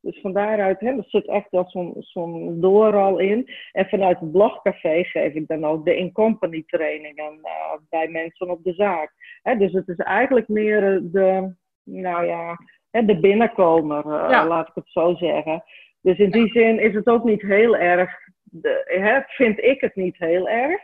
Dus 0.00 0.20
van 0.20 0.32
daaruit, 0.32 0.80
hè, 0.80 1.02
zit 1.02 1.26
echt 1.26 1.50
wel 1.50 1.94
zo'n 1.98 2.60
dooral 2.60 3.18
in. 3.18 3.50
En 3.72 3.88
vanuit 3.88 4.20
het 4.20 4.32
blogcafé 4.32 5.04
geef 5.04 5.34
ik 5.34 5.46
dan 5.46 5.64
ook 5.64 5.84
de 5.84 5.96
in-company 5.96 6.62
trainingen 6.66 7.38
uh, 7.42 7.72
bij 7.88 8.08
mensen 8.08 8.50
op 8.50 8.64
de 8.64 8.72
zaak. 8.72 9.12
Hè, 9.42 9.56
dus 9.56 9.72
het 9.72 9.88
is 9.88 9.96
eigenlijk 9.96 10.48
meer 10.48 11.00
de, 11.02 11.54
nou 11.84 12.26
ja, 12.26 12.58
de 12.90 13.20
binnenkomer, 13.20 14.06
uh, 14.06 14.26
ja. 14.30 14.46
laat 14.46 14.68
ik 14.68 14.74
het 14.74 14.88
zo 14.88 15.14
zeggen. 15.14 15.64
Dus 16.00 16.18
in 16.18 16.30
die 16.30 16.48
zin 16.48 16.78
is 16.78 16.94
het 16.94 17.06
ook 17.06 17.24
niet 17.24 17.42
heel 17.42 17.76
erg, 17.76 18.10
de, 18.42 18.82
hè, 18.84 19.20
vind 19.26 19.58
ik 19.58 19.80
het 19.80 19.94
niet 19.94 20.16
heel 20.18 20.48
erg. 20.48 20.80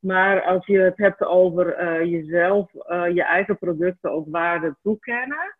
Maar 0.00 0.42
als 0.42 0.66
je 0.66 0.78
het 0.78 0.98
hebt 0.98 1.24
over 1.24 1.82
uh, 1.82 2.04
jezelf, 2.04 2.70
uh, 2.74 3.14
je 3.14 3.22
eigen 3.22 3.58
producten 3.58 4.10
ook 4.10 4.26
waarde 4.30 4.76
toekennen. 4.82 5.56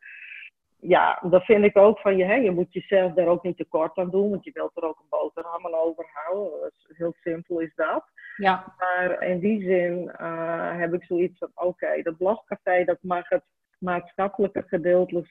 Ja, 0.81 1.23
dan 1.31 1.41
vind 1.41 1.65
ik 1.65 1.77
ook 1.77 2.01
van 2.01 2.17
je, 2.17 2.25
hè, 2.25 2.35
je 2.35 2.51
moet 2.51 2.73
jezelf 2.73 3.13
daar 3.13 3.27
ook 3.27 3.43
niet 3.43 3.57
tekort 3.57 3.97
aan 3.97 4.11
doen, 4.11 4.31
want 4.31 4.45
je 4.45 4.51
wilt 4.55 4.77
er 4.77 4.83
ook 4.83 4.99
een 4.99 5.09
boterham 5.09 5.67
aan 5.67 5.75
overhouden. 5.75 6.73
Heel 6.87 7.15
simpel 7.21 7.61
is 7.61 7.75
dat. 7.75 8.05
Ja. 8.37 8.75
Maar 8.79 9.23
in 9.23 9.39
die 9.39 9.63
zin 9.63 10.13
uh, 10.21 10.79
heb 10.79 10.95
ik 10.95 11.05
zoiets 11.05 11.39
van, 11.39 11.51
oké, 11.55 11.67
okay, 11.67 12.03
dat 12.03 12.17
blogcafé, 12.17 12.85
dat 12.85 12.99
mag 13.01 13.29
het 13.29 13.45
maatschappelijke 13.79 14.63
gedeelte, 14.67 15.25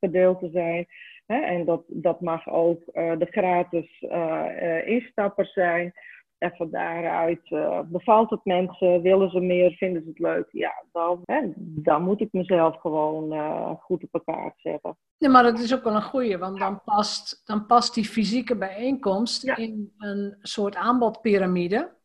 gedeelte 0.00 0.50
zijn. 0.50 0.86
Hè? 1.26 1.40
En 1.40 1.64
dat, 1.64 1.82
dat 1.86 2.20
mag 2.20 2.48
ook 2.48 2.82
uh, 2.92 3.18
de 3.18 3.26
gratis 3.26 4.00
uh, 4.00 4.86
instappers 4.86 5.52
zijn. 5.52 5.92
En 6.38 6.52
van 6.56 6.70
daaruit 6.70 7.50
uh, 7.50 7.80
bevalt 7.84 8.30
het 8.30 8.44
mensen, 8.44 9.02
willen 9.02 9.30
ze 9.30 9.40
meer, 9.40 9.72
vinden 9.72 10.02
ze 10.02 10.08
het 10.08 10.18
leuk. 10.18 10.48
Ja, 10.52 10.84
dan, 10.92 11.22
hè, 11.24 11.52
dan 11.56 12.02
moet 12.02 12.20
ik 12.20 12.32
mezelf 12.32 12.80
gewoon 12.80 13.32
uh, 13.32 13.70
goed 13.80 14.02
op 14.02 14.14
elkaar 14.14 14.52
zetten. 14.56 14.96
Nee, 15.18 15.30
maar 15.30 15.42
dat 15.42 15.58
is 15.58 15.74
ook 15.74 15.84
wel 15.84 15.94
een 15.94 16.02
goeie, 16.02 16.38
want 16.38 16.58
dan 16.58 16.82
past, 16.84 17.42
dan 17.46 17.66
past 17.66 17.94
die 17.94 18.04
fysieke 18.04 18.56
bijeenkomst 18.56 19.42
ja. 19.42 19.56
in 19.56 19.94
een 19.98 20.36
soort 20.40 20.76
aanbodpyramide. 20.76 21.96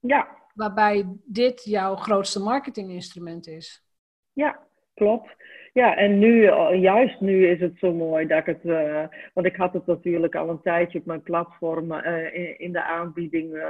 Ja. 0.00 0.28
waarbij 0.54 1.06
dit 1.24 1.64
jouw 1.64 1.96
grootste 1.96 2.40
marketinginstrument 2.40 3.46
is. 3.46 3.84
Ja, 4.32 4.66
klopt. 4.94 5.36
Ja, 5.72 5.96
en 5.96 6.18
nu, 6.18 6.44
eh, 6.44 6.80
juist 6.80 7.20
nu 7.20 7.46
is 7.46 7.60
het 7.60 7.78
zo 7.78 7.92
mooi 7.92 8.26
dat 8.26 8.38
ik 8.38 8.46
het, 8.46 8.64
uh, 8.64 9.04
want 9.32 9.46
ik 9.46 9.56
had 9.56 9.72
het 9.72 9.86
natuurlijk 9.86 10.34
al 10.34 10.48
een 10.48 10.62
tijdje 10.62 10.98
op 10.98 11.04
mijn 11.04 11.22
platform 11.22 11.92
uh, 11.92 12.34
in, 12.34 12.58
in, 12.58 12.72
de 12.72 12.82
aanbieding 12.82 13.64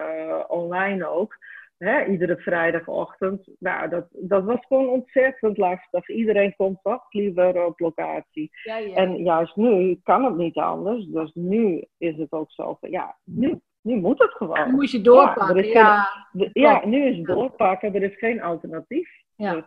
online 0.49 1.07
ook. 1.09 1.37
Hè, 1.79 2.05
iedere 2.05 2.37
vrijdagochtend. 2.37 3.49
Nou, 3.59 3.89
dat, 3.89 4.07
dat 4.11 4.45
was 4.45 4.67
gewoon 4.67 4.89
ontzettend 4.89 5.59
lastig. 5.59 6.09
Iedereen 6.09 6.57
komt 6.57 6.79
toch 6.83 7.13
liever 7.13 7.65
op 7.65 7.81
locatie. 7.81 8.51
Ja, 8.63 8.77
ja. 8.77 8.95
En 8.95 9.17
juist 9.17 9.57
nu 9.57 10.01
kan 10.03 10.25
het 10.25 10.37
niet 10.37 10.57
anders. 10.57 11.07
Dus 11.07 11.31
nu 11.35 11.85
is 11.99 12.17
het 12.17 12.33
ook 12.33 12.51
zo 12.51 12.77
van, 12.81 12.91
ja, 12.91 13.17
nu, 13.25 13.61
nu 13.81 13.97
moet 13.97 14.19
het 14.19 14.33
gewoon. 14.33 14.57
Dan 14.57 14.71
moet 14.71 14.91
je 14.91 15.01
doorpakken, 15.01 15.67
ja. 15.67 16.09
Geen, 16.33 16.51
ja, 16.53 16.87
nu 16.87 17.05
is 17.05 17.17
het 17.17 17.27
doorpakken. 17.27 17.95
Er 17.95 18.03
is 18.03 18.19
geen 18.19 18.43
alternatief. 18.43 19.09
Ja. 19.37 19.53
Dus, 19.53 19.65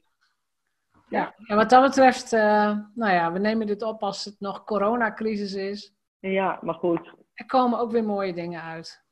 ja. 1.09 1.33
ja, 1.37 1.55
wat 1.55 1.69
dat 1.69 1.81
betreft, 1.81 2.33
uh, 2.33 2.77
nou 2.93 3.13
ja, 3.13 3.31
we 3.31 3.39
nemen 3.39 3.67
dit 3.67 3.81
op 3.81 4.03
als 4.03 4.25
het 4.25 4.35
nog 4.39 4.63
coronacrisis 4.63 5.53
is. 5.53 5.95
Ja, 6.19 6.59
maar 6.61 6.73
goed. 6.73 7.13
Er 7.33 7.45
komen 7.45 7.79
ook 7.79 7.91
weer 7.91 8.03
mooie 8.03 8.33
dingen 8.33 8.61
uit. 8.61 9.05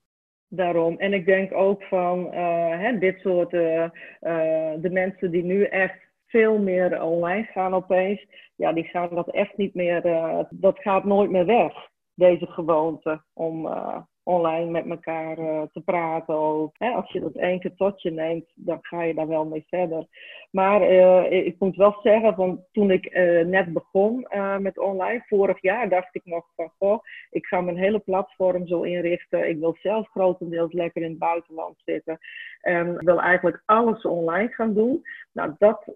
Daarom. 0.48 0.98
En 0.98 1.14
ik 1.14 1.26
denk 1.26 1.54
ook 1.54 1.84
van 1.84 2.26
uh, 2.26 2.80
hè, 2.80 2.98
dit 2.98 3.20
soort, 3.20 3.54
uh, 3.54 3.90
de 4.78 4.90
mensen 4.92 5.32
die 5.32 5.44
nu 5.44 5.64
echt 5.64 6.04
veel 6.26 6.58
meer 6.58 7.02
online 7.02 7.44
gaan 7.44 7.74
opeens, 7.74 8.26
ja, 8.56 8.74
die 8.74 8.84
gaan 8.84 9.16
dat 9.16 9.30
echt 9.30 9.58
niet 9.58 9.74
meer, 9.74 10.02
dat 10.50 10.80
gaat 10.80 11.04
nooit 11.04 11.32
meer 11.32 11.46
weg, 11.46 11.74
deze 12.14 12.46
gewoonte 12.46 13.24
om 13.34 13.68
online 14.26 14.72
met 14.72 14.90
elkaar 14.90 15.40
uh, 15.40 15.62
te 15.74 15.82
praten. 15.82 16.36
Ook, 16.36 16.76
hè, 16.78 16.90
als 16.90 17.12
je 17.12 17.20
dat 17.20 17.36
één 17.36 17.60
keer 17.60 17.76
tot 17.76 18.02
je 18.02 18.12
neemt, 18.12 18.52
dan 18.56 18.78
ga 18.82 19.04
je 19.04 19.14
daar 19.14 19.28
wel 19.28 19.46
mee 19.46 19.66
verder. 19.68 20.08
Maar 20.52 20.92
uh, 20.92 21.32
ik 21.32 21.56
moet 21.60 21.76
wel 21.76 21.96
zeggen, 22.04 22.36
van 22.36 22.64
toen 22.72 22.92
ik 22.92 23.16
uh, 23.16 23.46
net 23.46 23.74
begon 23.74 24.28
met 24.60 24.80
online, 24.80 25.24
vorig 25.28 25.62
jaar 25.62 25.90
dacht 25.90 26.16
ik 26.16 26.22
nog 26.26 26.46
van, 26.56 26.72
goh, 26.78 27.04
ik 27.30 27.46
ga 27.46 27.62
mijn 27.62 27.78
hele 27.78 28.00
platform 28.00 28.68
zo 28.68 28.82
inrichten. 28.82 29.50
Ik 29.50 29.60
wil 29.60 29.76
zelf 29.82 30.10
grotendeels 30.10 30.74
lekker 30.74 31.02
in 31.02 31.10
het 31.10 31.20
buitenland 31.20 31.76
zitten. 31.86 32.18
En 32.62 33.06
wil 33.06 33.22
eigenlijk 33.22 33.62
alles 33.66 34.06
online 34.06 34.50
gaan 34.54 34.74
doen. 34.74 35.02
Nou, 35.32 35.56
dat, 35.58 35.96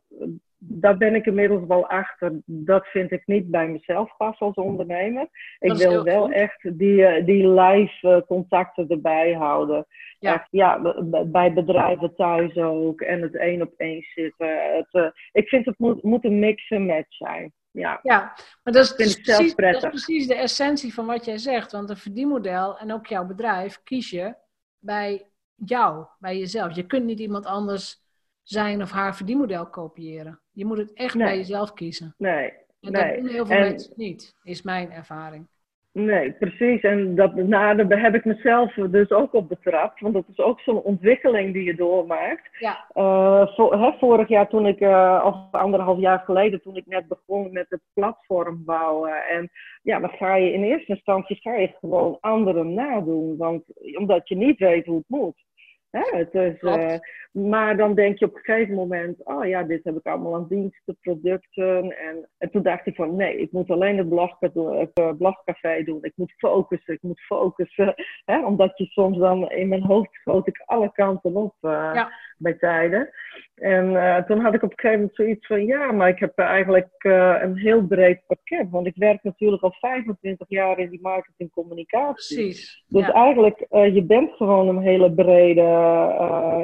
daar 0.60 0.98
ben 0.98 1.16
ik 1.16 1.26
inmiddels 1.26 1.68
wel 1.68 1.88
achter. 1.88 2.32
Dat 2.46 2.86
vind 2.88 3.12
ik 3.12 3.22
niet 3.26 3.52
bij 3.52 3.68
mezelf 3.68 4.18
pas 4.18 4.40
als 4.40 4.56
ondernemer. 4.56 5.28
Ik 5.60 5.74
wil 5.74 6.04
wel 6.04 6.32
echt 6.32 6.78
die, 6.78 7.06
eh, 7.06 7.26
die 7.26 7.48
live 7.48 8.10
eh, 8.10 8.22
contacten 8.28 8.88
erbij 8.88 9.34
houden. 9.34 9.86
Ja. 10.20 10.34
Echt, 10.34 10.48
ja, 10.52 10.96
bij 11.26 11.54
bedrijven 11.54 12.16
thuis 12.16 12.56
ook. 12.56 13.02
En 13.02 13.22
het 13.22 13.36
één 13.36 13.62
op 13.62 13.74
één 13.78 14.02
zitten. 14.02 14.76
Het, 14.76 14.88
uh, 14.92 15.10
ik 15.32 15.48
vind 15.48 15.66
het 15.66 15.80
moet, 15.80 16.04
moet 16.04 16.26
een 16.26 16.40
mix 16.40 16.70
en 16.70 16.86
match 16.86 17.14
zijn. 17.14 17.54
Ja, 17.72 18.00
ja 18.04 18.34
maar 18.64 18.74
dat 18.74 18.84
is, 18.84 18.94
precies, 18.94 19.56
dat 19.56 19.76
is 19.76 19.90
precies 19.90 20.28
de 20.28 20.36
essentie 20.36 20.94
van 20.94 21.06
wat 21.06 21.26
jij 21.26 21.38
zegt. 21.38 21.72
Want 21.72 21.90
een 21.90 21.98
verdienmodel 21.98 22.78
en 22.78 22.94
ook 22.94 23.08
jouw 23.08 23.26
bedrijf 23.26 23.84
kies 23.84 24.10
je 24.10 24.36
bij 24.80 25.26
jou, 25.56 26.06
bij 26.20 26.38
jezelf. 26.38 26.76
Je 26.76 26.86
kunt 26.86 27.06
niet 27.06 27.20
iemand 27.20 27.46
anders 27.46 28.02
zijn 28.50 28.82
of 28.82 28.92
haar 28.92 29.16
verdienmodel 29.16 29.70
kopiëren. 29.70 30.40
Je 30.52 30.66
moet 30.66 30.78
het 30.78 30.94
echt 30.94 31.18
bij 31.18 31.38
jezelf 31.38 31.74
kiezen. 31.74 32.16
Nee. 32.18 32.54
En 32.82 32.92
dat 32.94 33.04
nee. 33.04 33.22
doen 33.22 33.28
heel 33.28 33.46
veel 33.46 33.60
mensen 33.60 33.94
niet, 33.96 34.36
is 34.44 34.62
mijn 34.62 34.92
ervaring. 34.92 35.48
Nee, 35.92 36.32
precies. 36.32 36.82
En 36.82 37.16
dat, 37.16 37.36
nou, 37.36 37.88
daar 37.88 38.02
heb 38.02 38.16
ik 38.16 38.26
mezelf 38.26 38.74
dus 38.74 39.10
ook 39.10 39.34
op 39.34 39.50
betrapt. 39.50 40.00
Want 40.00 40.14
dat 40.14 40.28
is 40.28 40.38
ook 40.38 40.60
zo'n 40.60 40.82
ontwikkeling 40.82 41.54
die 41.54 41.64
je 41.64 41.76
doormaakt. 41.76 42.50
Ja. 42.60 42.86
Uh, 42.94 43.58
hè, 43.70 43.92
vorig 43.98 44.28
jaar 44.28 44.50
toen 44.50 44.68
ik, 44.68 44.80
uh, 44.80 45.24
of 45.26 45.62
anderhalf 45.62 46.00
jaar 46.00 46.20
geleden, 46.20 46.62
toen 46.62 46.76
ik 46.76 46.86
net 46.86 47.08
begon 47.08 47.52
met 47.52 47.66
het 47.70 47.82
platform 47.94 48.66
bouwen. 48.66 49.28
En 49.28 49.50
ja, 49.82 50.00
dan 50.00 50.10
ga 50.10 50.36
je 50.36 50.54
in 50.54 50.64
eerste 50.64 50.94
instantie 50.94 51.36
ga 51.36 51.54
je 51.54 51.74
gewoon 51.80 52.18
anderen 52.20 52.74
nadoen. 52.74 53.38
Want, 53.38 53.64
omdat 53.98 54.28
je 54.28 54.36
niet 54.36 54.60
weet 54.60 54.86
hoe 54.86 54.98
het 54.98 55.10
moet. 55.10 55.48
Hè, 55.92 56.18
het 56.18 56.34
is, 56.34 56.62
uh, 56.62 56.96
maar 57.32 57.78
dan 57.78 57.96
denk 57.96 58.20
je 58.20 58.26
op 58.26 58.36
een 58.36 58.44
gegeven 58.44 58.76
moment, 58.76 59.26
oh 59.26 59.46
ja, 59.46 59.64
dit 59.64 59.84
heb 59.84 59.96
ik 59.96 60.06
allemaal 60.06 60.36
aan 60.36 60.48
diensten, 60.50 60.98
producten. 61.02 61.98
En, 61.98 62.30
en 62.38 62.52
toen 62.52 62.64
dacht 62.64 62.86
ik 62.86 62.96
van, 62.96 63.16
nee, 63.16 63.38
ik 63.38 63.52
moet 63.52 63.70
alleen 63.70 63.98
het, 63.98 64.10
blog, 64.10 64.36
het 64.40 65.18
blogcafé 65.18 65.84
doen. 65.84 65.98
Ik 66.02 66.14
moet 66.16 66.34
focussen, 66.38 66.94
ik 66.94 67.02
moet 67.02 67.22
focussen. 67.22 67.94
Hè, 68.26 68.46
omdat 68.46 68.78
je 68.78 68.86
soms 68.86 69.18
dan, 69.18 69.52
in 69.52 69.68
mijn 69.68 69.84
hoofd 69.84 70.14
schoot 70.14 70.48
ik 70.48 70.64
alle 70.66 70.92
kanten 70.92 71.36
op 71.36 71.56
uh, 71.62 71.72
ja. 71.94 72.12
Bij 72.40 72.54
tijden. 72.54 73.10
En 73.56 73.92
uh, 73.92 74.18
toen 74.18 74.40
had 74.40 74.54
ik 74.54 74.64
op 74.64 74.72
een 74.72 74.80
gegeven 74.80 75.00
moment 75.00 75.16
zoiets 75.16 75.48
van, 75.48 75.66
ja, 75.66 75.92
maar 75.92 76.10
ik 76.10 76.20
heb 76.20 76.38
eigenlijk 76.38 77.04
uh, 77.04 77.36
een 77.42 77.58
heel 77.58 77.86
breed 77.86 78.22
pakket. 78.28 78.70
Want 78.70 78.88
ik 78.88 78.96
werk 78.96 79.24
natuurlijk 79.24 79.64
al 79.64 79.76
25 79.80 80.50
jaar 80.50 80.80
in 80.80 80.90
die 80.90 81.02
marketing 81.02 81.52
communicatie. 81.52 82.36
Precies. 82.38 82.84
Dus 82.88 83.06
ja. 83.06 83.14
eigenlijk, 83.14 83.66
uh, 83.72 83.94
je 83.94 84.04
bent 84.04 84.32
gewoon 84.32 84.68
een 84.68 84.82
hele 84.82 85.12
brede, 85.12 85.62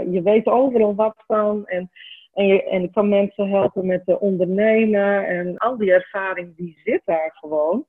je 0.09 0.21
weet 0.23 0.45
overal 0.45 0.95
wat 0.95 1.23
van. 1.27 1.65
En, 1.65 1.89
en, 2.33 2.47
je, 2.47 2.63
en 2.63 2.83
ik 2.83 2.91
kan 2.91 3.09
mensen 3.09 3.49
helpen 3.49 3.85
met 3.85 4.05
de 4.05 4.19
ondernemen. 4.19 5.27
En 5.27 5.57
al 5.57 5.77
die 5.77 5.91
ervaring 5.91 6.55
die 6.55 6.81
zit 6.83 7.01
daar 7.05 7.31
gewoon. 7.33 7.85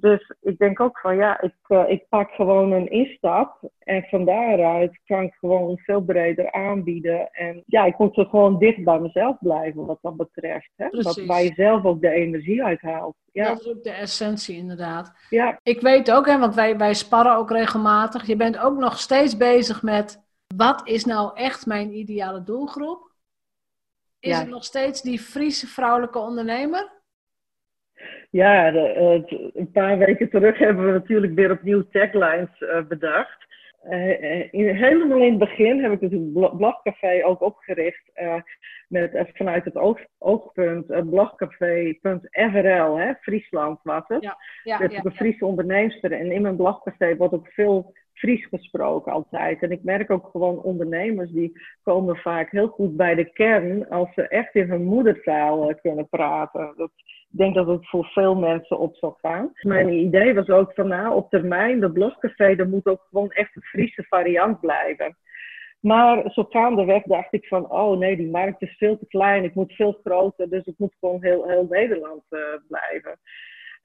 Dus 0.00 0.34
ik 0.40 0.58
denk 0.58 0.80
ook 0.80 0.98
van 0.98 1.16
ja, 1.16 1.40
ik, 1.40 1.54
uh, 1.68 1.84
ik 1.88 2.08
pak 2.08 2.30
gewoon 2.30 2.72
een 2.72 2.90
instap 2.90 3.70
en 3.78 4.02
van 4.02 4.24
daaruit 4.24 4.98
kan 5.04 5.22
ik 5.22 5.34
gewoon 5.34 5.78
veel 5.78 6.00
breder 6.00 6.52
aanbieden. 6.52 7.30
En 7.32 7.62
ja, 7.66 7.84
ik 7.84 7.98
moet 7.98 8.16
er 8.16 8.26
gewoon 8.26 8.58
dicht 8.58 8.84
bij 8.84 9.00
mezelf 9.00 9.36
blijven 9.40 9.86
wat 9.86 9.98
dat 10.02 10.16
betreft. 10.16 10.70
Hè? 10.76 10.88
Dat 10.88 11.24
waar 11.24 11.42
je 11.42 11.52
zelf 11.54 11.84
ook 11.84 12.00
de 12.00 12.10
energie 12.10 12.64
uit 12.64 12.80
haalt. 12.80 13.16
Ja. 13.32 13.48
Dat 13.48 13.60
is 13.60 13.68
ook 13.68 13.82
de 13.82 13.90
essentie 13.90 14.56
inderdaad. 14.56 15.12
Ja. 15.30 15.58
Ik 15.62 15.80
weet 15.80 16.12
ook, 16.12 16.26
hè, 16.26 16.38
want 16.38 16.54
wij, 16.54 16.76
wij 16.76 16.94
sparren 16.94 17.36
ook 17.36 17.50
regelmatig. 17.50 18.26
Je 18.26 18.36
bent 18.36 18.58
ook 18.58 18.78
nog 18.78 18.98
steeds 18.98 19.36
bezig 19.36 19.82
met 19.82 20.24
wat 20.56 20.88
is 20.88 21.04
nou 21.04 21.30
echt 21.34 21.66
mijn 21.66 21.98
ideale 21.98 22.42
doelgroep? 22.42 23.12
Is 24.18 24.30
ja. 24.30 24.38
het 24.38 24.48
nog 24.48 24.64
steeds 24.64 25.02
die 25.02 25.18
Friese 25.18 25.66
vrouwelijke 25.66 26.18
ondernemer? 26.18 26.95
Ja, 28.30 28.70
de, 28.70 29.50
een 29.54 29.70
paar 29.70 29.98
weken 29.98 30.30
terug 30.30 30.58
hebben 30.58 30.86
we 30.86 30.92
natuurlijk 30.92 31.34
weer 31.34 31.50
opnieuw 31.50 31.82
taglines 31.90 32.60
uh, 32.60 32.82
bedacht. 32.88 33.44
Uh, 33.90 34.52
in, 34.52 34.74
helemaal 34.74 35.18
in 35.18 35.30
het 35.30 35.38
begin 35.38 35.82
heb 35.82 35.92
ik 35.92 36.00
natuurlijk 36.00 36.56
Blogcafé 36.56 37.24
ook 37.24 37.40
opgericht 37.40 38.10
met, 38.88 39.30
vanuit 39.34 39.64
het 39.64 39.76
oog, 39.76 39.98
oogpunt 40.18 41.10
blogcafé.frl, 41.10 42.98
hè, 42.98 43.14
Friesland 43.20 43.80
was 43.82 44.04
het. 44.06 44.22
Ja, 44.22 44.36
ja, 44.62 44.80
een 44.80 45.12
Friese 45.12 45.46
onderneemster 45.46 46.12
en 46.12 46.32
in 46.32 46.42
mijn 46.42 46.56
blogcafé 46.56 47.16
wordt 47.16 47.34
ook 47.34 47.48
veel 47.48 47.94
Fries 48.16 48.46
gesproken 48.46 49.12
altijd. 49.12 49.62
En 49.62 49.70
ik 49.70 49.82
merk 49.82 50.10
ook 50.10 50.28
gewoon 50.32 50.62
ondernemers 50.62 51.30
die 51.30 51.52
komen 51.82 52.16
vaak 52.16 52.50
heel 52.50 52.68
goed 52.68 52.96
bij 52.96 53.14
de 53.14 53.32
kern 53.32 53.88
als 53.88 54.08
ze 54.14 54.28
echt 54.28 54.54
in 54.54 54.70
hun 54.70 54.84
moedertaal 54.84 55.74
kunnen 55.74 56.08
praten. 56.08 56.74
Dat, 56.76 56.90
ik 57.30 57.38
denk 57.38 57.54
dat 57.54 57.66
het 57.66 57.88
voor 57.88 58.04
veel 58.04 58.34
mensen 58.34 58.78
op 58.78 58.96
zal 58.96 59.18
gaan. 59.20 59.52
Mijn 59.60 59.92
idee 59.92 60.34
was 60.34 60.48
ook 60.48 60.72
van 60.74 60.88
nou, 60.88 61.14
op 61.14 61.30
termijn, 61.30 61.80
de 61.80 61.92
blogcafé, 61.92 62.44
er 62.44 62.68
moet 62.68 62.86
ook 62.86 63.06
gewoon 63.10 63.30
echt 63.30 63.56
een 63.56 63.62
Friese 63.62 64.04
variant 64.08 64.60
blijven. 64.60 65.16
Maar 65.80 66.30
zo 66.30 66.44
gaandeweg 66.44 67.02
dacht 67.02 67.32
ik 67.32 67.46
van, 67.46 67.70
oh 67.70 67.98
nee, 67.98 68.16
die 68.16 68.30
markt 68.30 68.62
is 68.62 68.76
veel 68.76 68.98
te 68.98 69.06
klein, 69.06 69.44
ik 69.44 69.54
moet 69.54 69.72
veel 69.72 70.00
groter, 70.04 70.48
dus 70.48 70.64
het 70.64 70.78
moet 70.78 70.94
gewoon 71.00 71.22
heel, 71.22 71.48
heel 71.48 71.66
Nederland 71.70 72.22
uh, 72.30 72.40
blijven. 72.68 73.18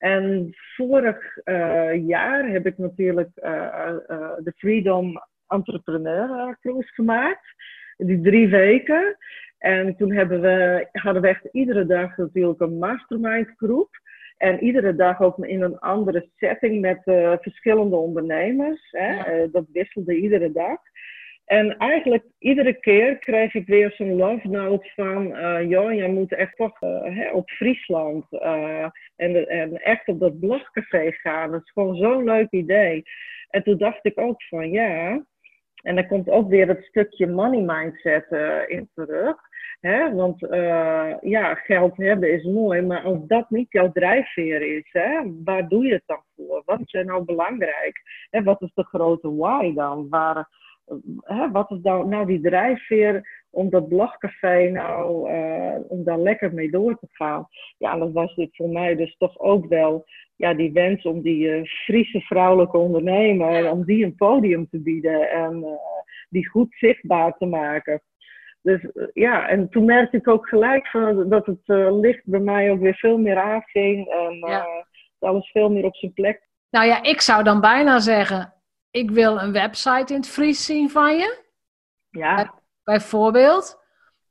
En 0.02 0.54
vorig 0.76 1.38
uh, 1.46 2.08
jaar 2.08 2.50
heb 2.50 2.66
ik 2.66 2.78
natuurlijk 2.78 3.30
uh, 3.44 3.96
de 4.38 4.54
Freedom 4.56 5.22
Entrepreneur 5.48 6.58
Cruise 6.62 6.94
gemaakt, 6.94 7.54
die 7.98 8.22
drie 8.22 8.50
weken. 8.50 9.18
En 9.58 9.96
toen 9.96 10.12
hebben 10.12 10.42
we, 10.42 10.88
hadden 10.92 11.22
we 11.22 11.28
echt 11.28 11.46
iedere 11.52 11.86
dag 11.86 12.18
natuurlijk 12.18 12.60
een 12.60 12.78
mastermind 12.78 13.48
groep. 13.56 13.90
En 14.38 14.64
iedere 14.64 14.96
dag 14.96 15.22
ook 15.22 15.46
in 15.46 15.62
een 15.62 15.80
andere 15.80 16.30
setting 16.36 16.82
met 16.82 17.02
uh, 17.06 17.34
verschillende 17.40 17.96
ondernemers. 17.96 18.88
Hè? 18.92 19.14
Ja. 19.14 19.34
Uh, 19.34 19.52
dat 19.52 19.66
wisselde 19.74 20.16
iedere 20.16 20.52
dag. 20.52 20.80
En 21.52 21.78
eigenlijk 21.78 22.24
iedere 22.40 22.74
keer 22.74 23.18
kreeg 23.18 23.54
ik 23.54 23.68
weer 23.68 23.92
zo'n 23.92 24.16
love 24.16 24.48
note 24.48 24.92
van... 24.96 25.28
Uh, 25.28 25.70
joh, 25.70 25.94
jij 25.94 26.10
moet 26.10 26.34
echt 26.34 26.56
toch 26.56 26.80
hè, 26.80 27.32
op 27.32 27.50
Friesland 27.50 28.26
en, 29.16 29.48
en 29.48 29.82
echt 29.82 30.08
op 30.08 30.20
dat 30.20 30.40
blogcafé 30.40 31.12
gaan. 31.12 31.52
Dat 31.52 31.62
is 31.64 31.72
gewoon 31.72 31.96
zo'n 31.96 32.24
leuk 32.24 32.52
idee. 32.52 33.04
En 33.50 33.64
toen 33.64 33.78
dacht 33.78 34.06
ik 34.06 34.20
ook 34.20 34.44
van 34.44 34.72
ja... 34.72 35.26
En 35.82 35.96
dan 35.96 36.08
komt 36.08 36.30
ook 36.30 36.50
weer 36.50 36.68
het 36.68 36.84
stukje 36.84 37.28
money 37.28 37.62
mindset 37.62 38.26
in 38.68 38.90
terug. 38.94 39.38
Hè? 39.80 40.14
Want 40.14 40.40
ja, 41.22 41.56
geld 41.56 41.98
hebben 41.98 42.32
is 42.32 42.44
mooi, 42.44 42.82
maar 42.82 43.02
als 43.02 43.28
dat 43.28 43.50
niet 43.50 43.72
jouw 43.72 43.92
drijfveer 43.92 44.78
is, 44.78 44.90
hè, 44.92 45.22
waar 45.44 45.68
doe 45.68 45.86
je 45.86 45.94
het 45.94 46.04
dan 46.06 46.24
voor? 46.36 46.62
Wat 46.66 46.80
is 46.80 46.94
er 46.94 47.06
nou 47.06 47.24
belangrijk? 47.24 48.02
Hè, 48.30 48.44
wat 48.44 48.62
is 48.62 48.72
de 48.74 48.84
grote 48.84 49.36
why 49.36 49.74
dan? 49.74 50.10
Waar, 50.10 50.48
hè, 51.22 51.52
wat 51.52 51.72
is 51.72 51.80
nou, 51.82 52.08
nou 52.08 52.26
die 52.26 52.41
drijfveer 52.41 53.39
om 53.50 53.70
dat 53.70 53.88
blogcafé 53.88 54.70
nou, 54.70 55.32
uh, 55.32 55.76
om 55.88 56.04
daar 56.04 56.20
lekker 56.20 56.54
mee 56.54 56.72
door 56.72 56.98
te 57.00 57.08
gaan. 57.12 57.48
Ja, 57.78 57.98
dat 57.98 58.12
was 58.12 58.36
dit 58.36 58.56
voor 58.56 58.70
mij 58.70 58.96
dus 58.96 59.15
toch 59.17 59.39
ook 59.39 59.67
wel 59.67 60.06
ja, 60.36 60.54
die 60.54 60.72
wens 60.72 61.04
om 61.04 61.22
die 61.22 61.48
uh, 61.48 61.65
Friese 61.65 62.20
vrouwelijke 62.20 62.78
ondernemer, 62.78 63.72
om 63.72 63.86
die 63.86 64.06
een 64.06 64.15
podium 64.15 64.67
te 64.70 64.80
bieden 64.80 65.30
en 65.30 65.58
uh, 65.58 65.67
die 66.30 66.50
goed 66.50 66.67
zichtbaar 66.70 67.38
te 67.38 67.46
maken. 67.46 68.02
Dus 68.62 68.89
ja, 69.13 69.48
en 69.48 69.70
toen 69.70 69.86
merkte 69.86 70.17
ik 70.17 70.28
ook 70.28 70.48
gelijk 70.48 70.88
van, 70.88 71.30
dat 71.30 71.46
het 71.46 71.62
licht 71.91 72.22
bij 72.26 72.39
mij 72.39 72.72
ook 72.72 72.80
weer 72.80 72.96
veel 72.96 73.17
meer 73.17 73.38
aanging 73.38 74.08
en 74.08 74.38
ja. 74.38 74.86
alles 75.20 75.52
veel 75.52 75.70
meer 75.70 75.86
op 75.86 75.96
zijn 75.96 76.13
plek. 76.13 76.50
Nou 76.70 76.86
ja, 76.86 77.04
ik 77.04 77.22
zou 77.22 77.44
dan 77.44 77.62
bijna 77.62 78.00
zeggen, 78.00 78.54
ik 78.91 79.12
wil 79.12 79.41
een 79.41 79.51
website 79.51 80.13
in 80.13 80.19
het 80.19 80.30
Fries 80.30 80.65
zien 80.65 80.89
van 80.89 81.17
je. 81.17 81.43
Ja. 82.10 82.54
Bijvoorbeeld. 82.84 83.80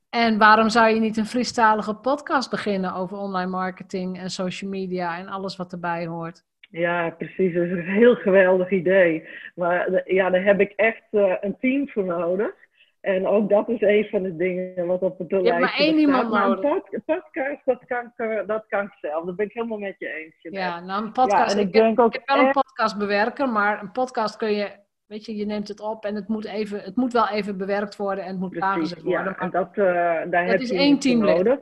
En 0.09 0.37
waarom 0.37 0.69
zou 0.69 0.93
je 0.93 0.99
niet 0.99 1.17
een 1.17 1.25
Friestalige 1.25 1.95
podcast 1.95 2.49
beginnen 2.49 2.93
over 2.93 3.17
online 3.17 3.49
marketing 3.49 4.19
en 4.19 4.29
social 4.29 4.69
media 4.69 5.17
en 5.17 5.27
alles 5.27 5.55
wat 5.55 5.71
erbij 5.71 6.05
hoort? 6.05 6.43
Ja, 6.69 7.09
precies. 7.09 7.53
Dat 7.53 7.63
is 7.63 7.71
een 7.71 7.89
heel 7.89 8.15
geweldig 8.15 8.71
idee. 8.71 9.27
Maar 9.55 10.01
ja, 10.05 10.29
daar 10.29 10.43
heb 10.43 10.59
ik 10.59 10.71
echt 10.75 11.03
uh, 11.11 11.33
een 11.41 11.57
team 11.59 11.89
voor 11.89 12.03
nodig. 12.03 12.53
En 13.01 13.27
ook 13.27 13.49
dat 13.49 13.69
is 13.69 13.81
een 13.81 14.05
van 14.05 14.23
de 14.23 14.35
dingen 14.35 14.87
wat 14.87 15.01
op 15.01 15.17
de 15.17 15.25
lijst 15.29 15.47
staat. 15.47 15.59
maar 15.59 15.77
één 15.77 15.97
iemand 15.97 16.29
nodig. 16.29 16.63
Een 16.63 17.03
podcast, 17.05 17.65
dat 17.65 17.85
kan, 17.85 18.13
ik, 18.17 18.47
dat 18.47 18.65
kan 18.67 18.83
ik 18.83 18.93
zelf. 19.01 19.25
Dat 19.25 19.35
ben 19.35 19.45
ik 19.45 19.53
helemaal 19.53 19.77
met 19.77 19.95
je 19.97 20.07
eens. 20.07 20.35
Ja, 20.39 20.79
nou 20.79 21.03
een 21.03 21.11
podcast. 21.11 21.53
Ja, 21.53 21.59
ik, 21.59 21.67
ik, 21.67 21.73
denk 21.73 21.97
heb, 21.97 22.05
ook 22.05 22.13
ik 22.13 22.21
heb 22.25 22.37
wel 22.37 22.45
een 22.45 22.51
podcastbewerker, 22.51 23.49
maar 23.49 23.81
een 23.81 23.91
podcast 23.91 24.37
kun 24.37 24.51
je 24.51 24.79
weet 25.11 25.25
je, 25.25 25.35
je 25.35 25.45
neemt 25.45 25.67
het 25.67 25.79
op 25.79 26.05
en 26.05 26.15
het 26.15 26.27
moet, 26.27 26.45
even, 26.45 26.79
het 26.79 26.95
moet 26.95 27.13
wel 27.13 27.29
even 27.29 27.57
bewerkt 27.57 27.95
worden 27.95 28.23
en 28.23 28.29
het 28.29 28.39
moet 28.39 28.51
klaargezet 28.51 29.01
worden. 29.01 29.23
Ja, 29.23 29.37
en 29.37 29.49
dat, 29.49 29.69
uh, 29.69 29.85
daar 29.85 30.29
dat 30.29 30.49
heb 30.49 30.59
is 30.59 30.69
je 30.69 30.75
één 30.75 30.99
team 30.99 31.19
nodig. 31.19 31.59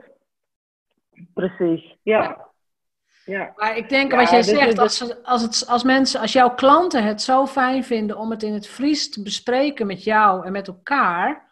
Precies, 1.34 1.96
ja. 2.02 2.22
ja. 2.22 2.49
Ja. 3.30 3.52
Maar 3.56 3.76
ik 3.76 3.88
denk, 3.88 4.12
wat 4.12 4.30
jij 4.30 4.42
zegt, 4.42 4.78
als, 4.78 5.22
als, 5.22 5.42
het, 5.42 5.66
als 5.66 5.82
mensen, 5.82 6.20
als 6.20 6.32
jouw 6.32 6.54
klanten 6.54 7.04
het 7.04 7.22
zo 7.22 7.46
fijn 7.46 7.84
vinden 7.84 8.18
om 8.18 8.30
het 8.30 8.42
in 8.42 8.52
het 8.52 8.66
Fries 8.66 9.10
te 9.10 9.22
bespreken 9.22 9.86
met 9.86 10.04
jou 10.04 10.46
en 10.46 10.52
met 10.52 10.68
elkaar, 10.68 11.50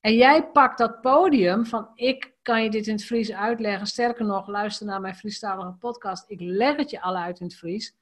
en 0.00 0.14
jij 0.14 0.46
pakt 0.46 0.78
dat 0.78 1.00
podium 1.00 1.66
van 1.66 1.90
ik 1.94 2.34
kan 2.42 2.62
je 2.62 2.70
dit 2.70 2.86
in 2.86 2.94
het 2.94 3.04
Fries 3.04 3.32
uitleggen, 3.32 3.86
sterker 3.86 4.24
nog, 4.24 4.46
luister 4.46 4.86
naar 4.86 5.00
mijn 5.00 5.14
Friestalige 5.14 5.72
podcast, 5.72 6.30
ik 6.30 6.40
leg 6.40 6.76
het 6.76 6.90
je 6.90 7.00
al 7.00 7.16
uit 7.16 7.40
in 7.40 7.46
het 7.46 7.56
Fries, 7.56 7.94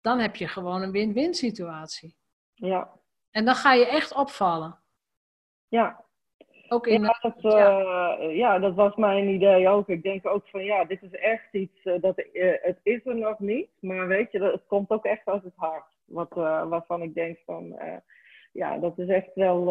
dan 0.00 0.18
heb 0.18 0.36
je 0.36 0.48
gewoon 0.48 0.82
een 0.82 0.90
win-win 0.90 1.34
situatie. 1.34 2.16
Ja. 2.54 2.90
En 3.30 3.44
dan 3.44 3.54
ga 3.54 3.72
je 3.72 3.86
echt 3.86 4.14
opvallen. 4.14 4.78
Ja. 5.68 6.04
Ook 6.68 6.86
in 6.86 7.02
ja, 7.02 7.18
dat, 7.20 7.54
uh, 7.54 8.36
ja. 8.36 8.58
dat 8.58 8.74
was 8.74 8.94
mijn 8.96 9.28
idee 9.28 9.68
ook. 9.68 9.88
Ik 9.88 10.02
denk 10.02 10.26
ook 10.26 10.48
van 10.48 10.64
ja, 10.64 10.84
dit 10.84 11.02
is 11.02 11.10
echt 11.10 11.52
iets 11.52 11.84
uh, 11.84 11.94
dat 12.00 12.18
uh, 12.32 12.52
het 12.60 12.78
is 12.82 13.06
er 13.06 13.16
nog 13.16 13.38
niet, 13.38 13.68
maar 13.80 14.06
weet 14.06 14.32
je, 14.32 14.42
het 14.42 14.66
komt 14.66 14.90
ook 14.90 15.04
echt 15.04 15.26
uit 15.26 15.42
het 15.42 15.56
hart. 15.56 15.94
Wat, 16.04 16.34
waarvan 16.68 17.02
ik 17.02 17.14
denk 17.14 17.38
van 17.44 17.78
ja, 18.52 18.78
dat 18.78 18.98
is 18.98 19.08
echt 19.08 19.34
wel 19.34 19.64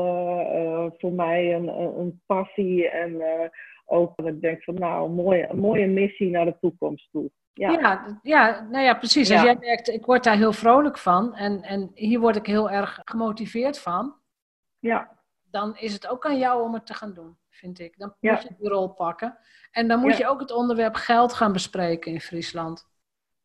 voor 0.98 1.12
mij 1.12 1.54
een, 1.54 1.68
een, 1.68 2.22
passie 2.26 2.90
en 2.90 3.22
ook 3.86 4.16
dat 4.16 4.26
ik 4.26 4.42
denk 4.42 4.64
van 4.64 4.74
nou, 4.74 5.06
een 5.06 5.16
mooie, 5.16 5.50
een 5.50 5.60
mooie 5.60 5.88
missie 5.88 6.30
naar 6.30 6.46
de 6.46 6.58
toekomst 6.60 7.12
toe. 7.12 7.32
Ja. 7.54 7.72
ja, 7.72 8.20
ja, 8.22 8.68
nou 8.72 8.84
ja, 8.84 8.94
precies. 8.94 9.32
Als 9.32 9.42
jij 9.42 9.58
merkt, 9.60 9.88
ik 9.88 10.06
word 10.06 10.24
daar 10.24 10.36
heel 10.36 10.54
vrolijk 10.54 10.98
van 10.98 11.36
en, 11.36 11.62
en 11.62 11.92
hier 11.94 12.20
word 12.20 12.36
ik 12.36 12.46
heel 12.46 12.70
erg 12.70 13.00
gemotiveerd 13.04 13.80
van. 13.80 14.16
Ja. 14.80 15.15
Dan 15.56 15.78
is 15.78 15.94
het 15.94 16.08
ook 16.08 16.26
aan 16.26 16.38
jou 16.38 16.64
om 16.64 16.74
het 16.74 16.86
te 16.86 16.94
gaan 16.94 17.14
doen, 17.14 17.38
vind 17.50 17.80
ik. 17.80 17.98
Dan 17.98 18.16
moet 18.20 18.42
je 18.42 18.56
die 18.58 18.70
rol 18.70 18.88
pakken. 18.88 19.38
En 19.72 19.88
dan 19.88 20.00
moet 20.00 20.18
je 20.18 20.28
ook 20.28 20.40
het 20.40 20.52
onderwerp 20.52 20.96
geld 20.96 21.34
gaan 21.34 21.54
bespreken 21.54 22.12
in 22.12 22.22
Friesland. 22.22 22.88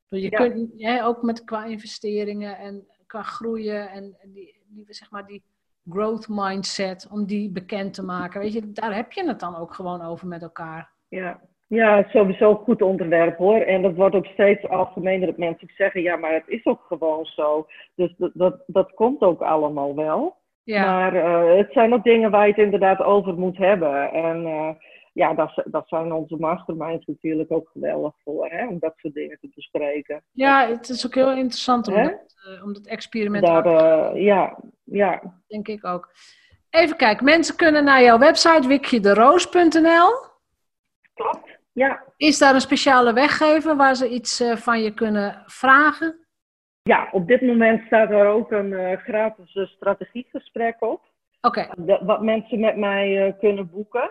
Je 0.08 0.28
kunt 0.28 1.02
ook 1.02 1.22
met 1.22 1.44
qua 1.44 1.64
investeringen 1.64 2.58
en 2.58 2.86
qua 3.06 3.22
groeien 3.22 3.90
en 3.90 4.16
die, 4.22 4.62
die, 4.66 4.84
zeg 4.88 5.10
maar 5.10 5.26
die 5.26 5.42
growth 5.88 6.28
mindset, 6.28 7.08
om 7.10 7.26
die 7.26 7.50
bekend 7.50 7.94
te 7.94 8.02
maken. 8.02 8.40
Weet 8.40 8.52
je, 8.52 8.72
daar 8.72 8.94
heb 8.94 9.12
je 9.12 9.26
het 9.26 9.40
dan 9.40 9.56
ook 9.56 9.74
gewoon 9.74 10.02
over 10.02 10.26
met 10.26 10.42
elkaar. 10.42 10.90
Ja, 11.08 11.40
ja, 11.66 12.08
sowieso 12.08 12.50
een 12.50 12.56
goed 12.56 12.82
onderwerp 12.82 13.36
hoor. 13.36 13.60
En 13.60 13.82
dat 13.82 13.94
wordt 13.94 14.14
ook 14.14 14.26
steeds 14.26 14.68
algemener 14.68 15.26
dat 15.26 15.36
mensen 15.36 15.68
zeggen, 15.76 16.02
ja, 16.02 16.16
maar 16.16 16.32
het 16.32 16.48
is 16.48 16.64
ook 16.64 16.82
gewoon 16.86 17.24
zo. 17.24 17.66
Dus 17.94 18.14
dat, 18.16 18.30
dat, 18.34 18.62
dat 18.66 18.94
komt 18.94 19.20
ook 19.20 19.40
allemaal 19.40 19.94
wel. 19.94 20.38
Ja. 20.62 20.84
Maar 20.84 21.14
uh, 21.14 21.58
het 21.58 21.72
zijn 21.72 21.92
ook 21.92 22.04
dingen 22.04 22.30
waar 22.30 22.46
je 22.46 22.52
het 22.52 22.62
inderdaad 22.62 23.00
over 23.02 23.34
moet 23.34 23.56
hebben. 23.56 24.10
En 24.12 24.46
uh, 24.46 24.70
ja, 25.12 25.34
dat, 25.34 25.62
dat 25.64 25.88
zijn 25.88 26.12
onze 26.12 26.36
masterminds 26.36 27.06
natuurlijk 27.06 27.52
ook 27.52 27.68
geweldig 27.72 28.14
voor, 28.24 28.46
hè, 28.46 28.66
om 28.66 28.78
dat 28.78 28.92
soort 28.96 29.14
dingen 29.14 29.38
te 29.40 29.50
bespreken. 29.54 30.22
Ja, 30.32 30.68
het 30.68 30.88
is 30.88 31.06
ook 31.06 31.14
heel 31.14 31.32
interessant 31.32 31.88
om, 31.88 31.94
dat, 31.94 32.36
uh, 32.48 32.64
om 32.64 32.72
dat 32.72 32.86
experiment 32.86 33.46
Daar, 33.46 33.62
te 33.62 34.20
Ja, 34.20 34.58
ja. 34.84 35.22
Denk 35.46 35.68
ik 35.68 35.84
ook. 35.84 36.12
Even 36.70 36.96
kijken, 36.96 37.24
mensen 37.24 37.56
kunnen 37.56 37.84
naar 37.84 38.02
jouw 38.02 38.18
website 38.18 38.68
wikjederoos.nl. 38.68 40.28
Klopt. 41.14 41.58
Ja. 41.72 42.02
Is 42.16 42.38
daar 42.38 42.54
een 42.54 42.60
speciale 42.60 43.12
weggever 43.12 43.76
waar 43.76 43.94
ze 43.94 44.08
iets 44.08 44.44
van 44.54 44.82
je 44.82 44.94
kunnen 44.94 45.42
vragen? 45.46 46.19
Ja, 46.82 47.08
op 47.12 47.26
dit 47.26 47.40
moment 47.40 47.82
staat 47.86 48.10
er 48.10 48.26
ook 48.26 48.50
een 48.50 48.72
uh, 48.72 48.96
gratis 48.96 49.54
uh, 49.54 49.66
strategiegesprek 49.66 50.82
op. 50.82 51.02
Oké. 51.40 51.68
Okay. 51.70 51.98
Wat 52.00 52.22
mensen 52.22 52.60
met 52.60 52.76
mij 52.76 53.36
kunnen 53.38 53.70
boeken. 53.70 54.10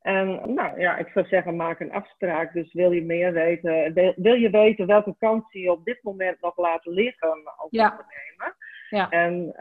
En 0.00 0.54
nou 0.54 0.80
ja, 0.80 0.96
ik 0.96 1.08
zou 1.08 1.26
zeggen, 1.26 1.56
maak 1.56 1.80
een 1.80 1.92
afspraak. 1.92 2.52
Dus 2.52 2.72
wil 2.72 2.90
je 2.92 3.02
meer 3.02 3.32
weten, 3.32 3.92
wil, 3.92 4.12
wil 4.16 4.34
je 4.34 4.50
weten 4.50 4.86
welke 4.86 5.14
kansen 5.18 5.60
je 5.60 5.70
op 5.70 5.84
dit 5.84 5.98
moment 6.02 6.40
nog 6.40 6.56
laat 6.56 6.84
liggen 6.86 7.42
als 7.56 7.70
ja. 7.70 7.90
ondernemer? 7.90 8.56
Ja. 8.90 9.08
En 9.08 9.52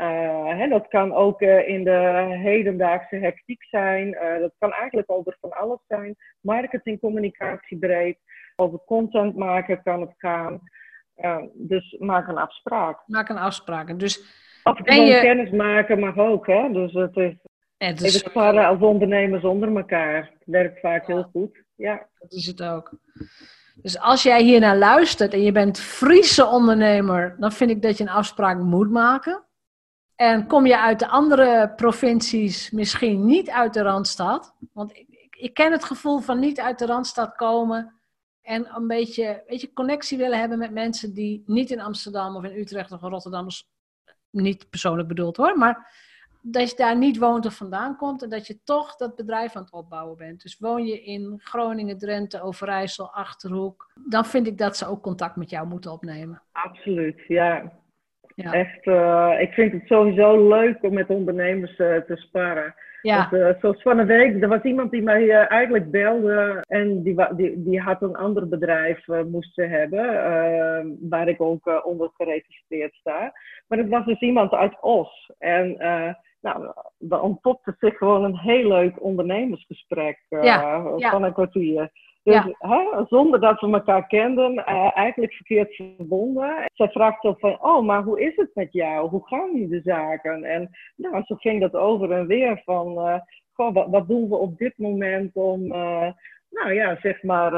hè, 0.57 0.67
dat 0.67 0.87
kan 0.87 1.13
ook 1.13 1.41
in 1.41 1.83
de 1.83 2.37
hedendaagse 2.43 3.15
hectiek 3.15 3.63
zijn. 3.63 4.11
Dat 4.39 4.53
kan 4.59 4.73
eigenlijk 4.73 5.11
over 5.11 5.37
van 5.41 5.51
alles 5.51 5.79
zijn. 5.87 6.15
Marketing, 6.41 6.99
communicatie 6.99 7.77
breed. 7.77 8.17
Over 8.55 8.79
content 8.85 9.35
maken 9.35 9.83
kan 9.83 10.01
het 10.01 10.13
gaan. 10.17 10.61
Dus 11.53 11.95
maak 11.99 12.27
een 12.27 12.37
afspraak. 12.37 13.03
Maak 13.05 13.29
een 13.29 13.37
afspraak. 13.37 13.99
Dus 13.99 14.19
of 14.63 14.77
gewoon 14.83 15.05
je... 15.05 15.19
kennis 15.19 15.49
maken 15.49 15.99
mag 15.99 16.17
ook. 16.17 16.47
Hè? 16.47 16.69
Dus 16.71 16.93
het 16.93 17.15
is, 17.15 17.33
het 17.77 18.01
is 18.01 18.17
sparren 18.17 18.65
als 18.65 18.79
ondernemers 18.79 19.43
onder 19.43 19.75
elkaar. 19.75 20.15
Het 20.15 20.43
werkt 20.45 20.79
vaak 20.79 21.07
heel 21.07 21.29
goed. 21.31 21.63
Ja. 21.75 22.07
Dat 22.19 22.31
is 22.31 22.45
het 22.45 22.63
ook. 22.63 22.91
Dus 23.81 23.99
als 23.99 24.23
jij 24.23 24.43
hier 24.43 24.59
naar 24.59 24.77
luistert 24.77 25.33
en 25.33 25.41
je 25.41 25.51
bent 25.51 25.79
Friese 25.79 26.45
ondernemer, 26.45 27.35
dan 27.39 27.51
vind 27.51 27.71
ik 27.71 27.81
dat 27.81 27.97
je 27.97 28.03
een 28.03 28.09
afspraak 28.09 28.57
moet 28.57 28.91
maken. 28.91 29.43
En 30.15 30.47
kom 30.47 30.65
je 30.65 30.79
uit 30.79 30.99
de 30.99 31.07
andere 31.07 31.73
provincies, 31.75 32.71
misschien 32.71 33.25
niet 33.25 33.49
uit 33.49 33.73
de 33.73 33.81
Randstad. 33.81 34.53
Want 34.73 34.95
ik, 34.95 35.07
ik, 35.09 35.35
ik 35.35 35.53
ken 35.53 35.71
het 35.71 35.83
gevoel 35.83 36.19
van 36.19 36.39
niet 36.39 36.59
uit 36.59 36.79
de 36.79 36.85
Randstad 36.85 37.35
komen 37.35 37.96
en 38.47 38.67
een 38.75 38.87
beetje 38.87 39.43
weet 39.47 39.61
je, 39.61 39.73
connectie 39.73 40.17
willen 40.17 40.39
hebben 40.39 40.57
met 40.57 40.71
mensen 40.71 41.13
die 41.13 41.43
niet 41.45 41.71
in 41.71 41.81
Amsterdam 41.81 42.35
of 42.35 42.43
in 42.43 42.59
Utrecht 42.59 42.91
of 42.91 43.01
in 43.01 43.09
Rotterdam, 43.09 43.47
niet 44.29 44.69
persoonlijk 44.69 45.07
bedoeld 45.07 45.37
hoor, 45.37 45.57
maar 45.57 45.91
dat 46.41 46.69
je 46.69 46.75
daar 46.75 46.97
niet 46.97 47.17
woont 47.17 47.45
of 47.45 47.55
vandaan 47.55 47.95
komt 47.95 48.23
en 48.23 48.29
dat 48.29 48.47
je 48.47 48.63
toch 48.63 48.95
dat 48.95 49.15
bedrijf 49.15 49.55
aan 49.55 49.61
het 49.61 49.71
opbouwen 49.71 50.17
bent. 50.17 50.41
Dus 50.41 50.57
woon 50.59 50.85
je 50.85 51.03
in 51.03 51.39
Groningen, 51.43 51.97
Drenthe, 51.97 52.41
Overijssel, 52.41 53.13
Achterhoek, 53.13 53.91
dan 54.09 54.25
vind 54.25 54.47
ik 54.47 54.57
dat 54.57 54.77
ze 54.77 54.87
ook 54.87 55.01
contact 55.01 55.35
met 55.35 55.49
jou 55.49 55.67
moeten 55.67 55.91
opnemen. 55.91 56.41
Absoluut, 56.51 57.23
ja. 57.27 57.71
ja. 58.35 58.53
Echt, 58.53 58.85
uh, 58.85 59.35
ik 59.39 59.53
vind 59.53 59.71
het 59.71 59.87
sowieso 59.87 60.47
leuk 60.47 60.83
om 60.83 60.93
met 60.93 61.09
ondernemers 61.09 61.77
uh, 61.77 61.97
te 61.97 62.15
sparren. 62.15 62.75
Ja. 63.01 63.27
Dus, 63.29 63.39
uh, 63.39 63.49
zoals 63.59 63.81
van 63.81 63.99
een 63.99 64.07
week, 64.07 64.41
er 64.41 64.47
was 64.47 64.61
iemand 64.61 64.91
die 64.91 65.01
mij 65.01 65.29
eigenlijk 65.29 65.91
belde 65.91 66.63
en 66.67 67.03
die, 67.03 67.35
die, 67.35 67.63
die 67.63 67.81
had 67.81 68.01
een 68.01 68.15
ander 68.15 68.47
bedrijf 68.47 69.07
moest 69.07 69.53
ze 69.53 69.61
hebben, 69.61 70.05
waar 71.09 71.27
ik 71.27 71.41
ook 71.41 71.85
onder 71.85 72.09
geregistreerd 72.13 72.93
sta. 72.93 73.33
Maar 73.67 73.77
het 73.77 73.89
was 73.89 74.05
dus 74.05 74.19
iemand 74.19 74.51
uit 74.51 74.81
Os. 74.81 75.31
En 75.37 75.77
nou, 76.41 76.73
dan 76.97 77.21
ontpopte 77.21 77.75
zich 77.79 77.97
gewoon 77.97 78.23
een 78.23 78.37
heel 78.37 78.67
leuk 78.67 79.03
ondernemersgesprek 79.03 80.25
uh, 80.29 80.85
van 80.97 81.23
een 81.23 81.33
kwartier. 81.33 81.91
Dus 82.27 82.55
hè, 82.57 83.05
zonder 83.05 83.39
dat 83.39 83.59
we 83.59 83.71
elkaar 83.71 84.07
kenden, 84.07 84.53
uh, 84.53 84.97
eigenlijk 84.97 85.33
verkeerd 85.33 85.75
verbonden. 85.75 86.63
Zij 86.73 86.89
vraagt 86.89 87.21
zo 87.21 87.35
van, 87.37 87.63
oh, 87.63 87.85
maar 87.85 88.03
hoe 88.03 88.21
is 88.21 88.35
het 88.35 88.49
met 88.53 88.73
jou? 88.73 89.09
Hoe 89.09 89.27
gaan 89.27 89.53
nu 89.53 89.67
de 89.67 89.81
zaken? 89.83 90.43
En 90.43 90.69
nou, 90.95 91.23
zo 91.23 91.35
ging 91.35 91.61
dat 91.61 91.73
over 91.73 92.11
en 92.11 92.27
weer 92.27 92.61
van, 92.63 92.91
uh, 92.91 93.19
goh, 93.53 93.73
wat, 93.73 93.87
wat, 93.89 94.07
doen 94.07 94.29
we 94.29 94.35
op 94.35 94.57
dit 94.57 94.77
moment 94.77 95.35
om, 95.35 95.67
nou 96.49 96.73
ja, 96.73 96.97
zeg 97.01 97.23
maar, 97.23 97.51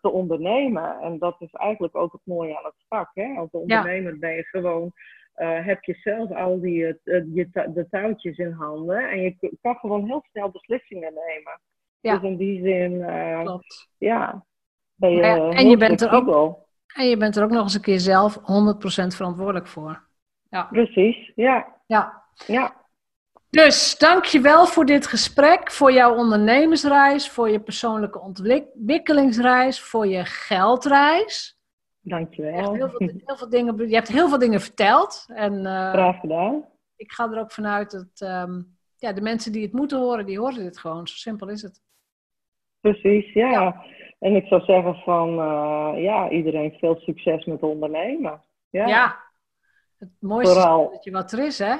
te 0.00 0.10
ondernemen? 0.10 1.00
En 1.00 1.18
dat 1.18 1.36
is 1.38 1.52
eigenlijk 1.52 1.96
ook 1.96 2.12
het 2.12 2.20
mooie 2.24 2.58
aan 2.58 2.64
het 2.64 2.84
vak. 2.88 3.10
Hè? 3.14 3.34
Als 3.36 3.50
ondernemer 3.50 4.18
ben 4.18 4.34
je 4.34 4.44
gewoon 4.44 4.92
heb 5.64 5.82
je 5.82 5.94
zelf 5.94 6.30
al 6.30 6.60
die, 6.60 6.76
je, 6.76 7.48
de 7.74 7.86
touwtjes 7.90 8.38
in 8.38 8.52
handen 8.52 9.10
en 9.10 9.20
je 9.20 9.56
kan 9.60 9.76
gewoon 9.76 10.06
heel 10.06 10.24
snel 10.30 10.50
beslissingen 10.50 11.14
nemen. 11.14 11.60
Ja. 12.02 12.18
Dus 12.18 12.30
in 12.30 12.36
die 12.36 12.62
zin, 12.62 13.04
Klopt. 13.44 13.88
ja, 13.98 14.44
ben 14.94 15.10
je 15.10 15.16
ja, 15.16 15.48
en 15.50 15.68
je 15.68 15.76
bent 15.76 16.00
er 16.00 16.10
ook 16.10 16.58
En 16.94 17.08
je 17.08 17.16
bent 17.16 17.36
er 17.36 17.44
ook 17.44 17.50
nog 17.50 17.62
eens 17.62 17.74
een 17.74 17.80
keer 17.80 18.00
zelf 18.00 18.38
100% 18.38 18.42
verantwoordelijk 19.06 19.66
voor. 19.66 20.02
Ja. 20.50 20.62
Precies, 20.62 21.32
ja. 21.34 21.80
Ja. 21.86 22.22
ja. 22.46 22.74
Dus 23.50 23.98
dankjewel 23.98 24.66
voor 24.66 24.84
dit 24.84 25.06
gesprek, 25.06 25.70
voor 25.70 25.92
jouw 25.92 26.16
ondernemersreis, 26.16 27.30
voor 27.30 27.50
je 27.50 27.60
persoonlijke 27.60 28.20
ontwikkelingsreis, 28.20 29.80
voor 29.80 30.06
je 30.06 30.24
geldreis. 30.24 31.58
Dankjewel. 32.00 32.74
Heel 32.74 32.88
veel, 32.88 33.10
heel 33.24 33.36
veel 33.36 33.48
dingen, 33.48 33.88
je 33.88 33.94
hebt 33.94 34.08
heel 34.08 34.28
veel 34.28 34.38
dingen 34.38 34.60
verteld. 34.60 35.24
En, 35.28 35.52
uh, 35.52 35.90
Graag 35.90 36.20
gedaan. 36.20 36.64
Ik 36.96 37.12
ga 37.12 37.30
er 37.30 37.38
ook 37.38 37.52
vanuit 37.52 37.90
dat 37.90 38.28
um, 38.28 38.76
ja, 38.96 39.12
de 39.12 39.20
mensen 39.20 39.52
die 39.52 39.62
het 39.62 39.72
moeten 39.72 39.98
horen, 39.98 40.26
die 40.26 40.38
horen 40.38 40.62
dit 40.62 40.78
gewoon. 40.78 41.08
Zo 41.08 41.14
simpel 41.14 41.48
is 41.48 41.62
het. 41.62 41.80
Precies, 42.82 43.32
ja. 43.32 43.50
ja. 43.50 43.84
En 44.18 44.36
ik 44.36 44.46
zou 44.46 44.60
zeggen 44.60 44.94
van, 44.94 45.28
uh, 45.28 46.02
ja, 46.02 46.30
iedereen 46.30 46.72
veel 46.78 46.96
succes 46.96 47.44
met 47.44 47.62
ondernemen. 47.62 48.42
Ja. 48.70 48.86
ja. 48.86 49.16
Het 49.98 50.08
mooiste 50.20 50.54
Vooral. 50.54 50.84
is 50.84 50.90
dat 50.92 51.04
je 51.04 51.10
wat 51.10 51.32
er 51.32 51.46
is, 51.46 51.58
hè? 51.58 51.74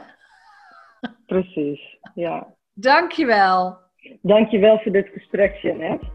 Precies, 1.26 1.98
ja. 2.14 2.46
Dankjewel. 2.72 3.78
Dankjewel 4.20 4.78
voor 4.78 4.92
dit 4.92 5.08
gesprek, 5.08 5.54
Jeanette. 5.56 6.06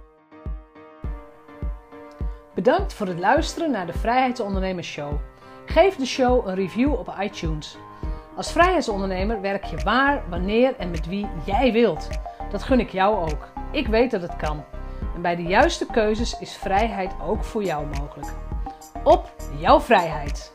Bedankt 2.55 2.93
voor 2.93 3.07
het 3.07 3.19
luisteren 3.19 3.71
naar 3.71 3.85
de 3.85 3.93
Vrijheidsondernemers 3.93 4.91
Show. 4.91 5.13
Geef 5.65 5.95
de 5.95 6.05
show 6.05 6.47
een 6.47 6.55
review 6.55 6.93
op 6.93 7.15
iTunes. 7.21 7.77
Als 8.35 8.51
vrijheidsondernemer 8.51 9.41
werk 9.41 9.63
je 9.63 9.77
waar, 9.77 10.29
wanneer 10.29 10.75
en 10.75 10.91
met 10.91 11.07
wie 11.07 11.27
jij 11.45 11.71
wilt. 11.71 12.09
Dat 12.51 12.63
gun 12.63 12.79
ik 12.79 12.89
jou 12.89 13.31
ook. 13.31 13.47
Ik 13.71 13.87
weet 13.87 14.11
dat 14.11 14.21
het 14.21 14.35
kan. 14.35 14.76
En 15.17 15.23
bij 15.23 15.35
de 15.35 15.43
juiste 15.43 15.85
keuzes 15.85 16.39
is 16.39 16.55
vrijheid 16.55 17.11
ook 17.21 17.43
voor 17.43 17.63
jou 17.63 17.85
mogelijk. 17.85 18.33
Op 19.03 19.35
jouw 19.59 19.79
vrijheid! 19.79 20.51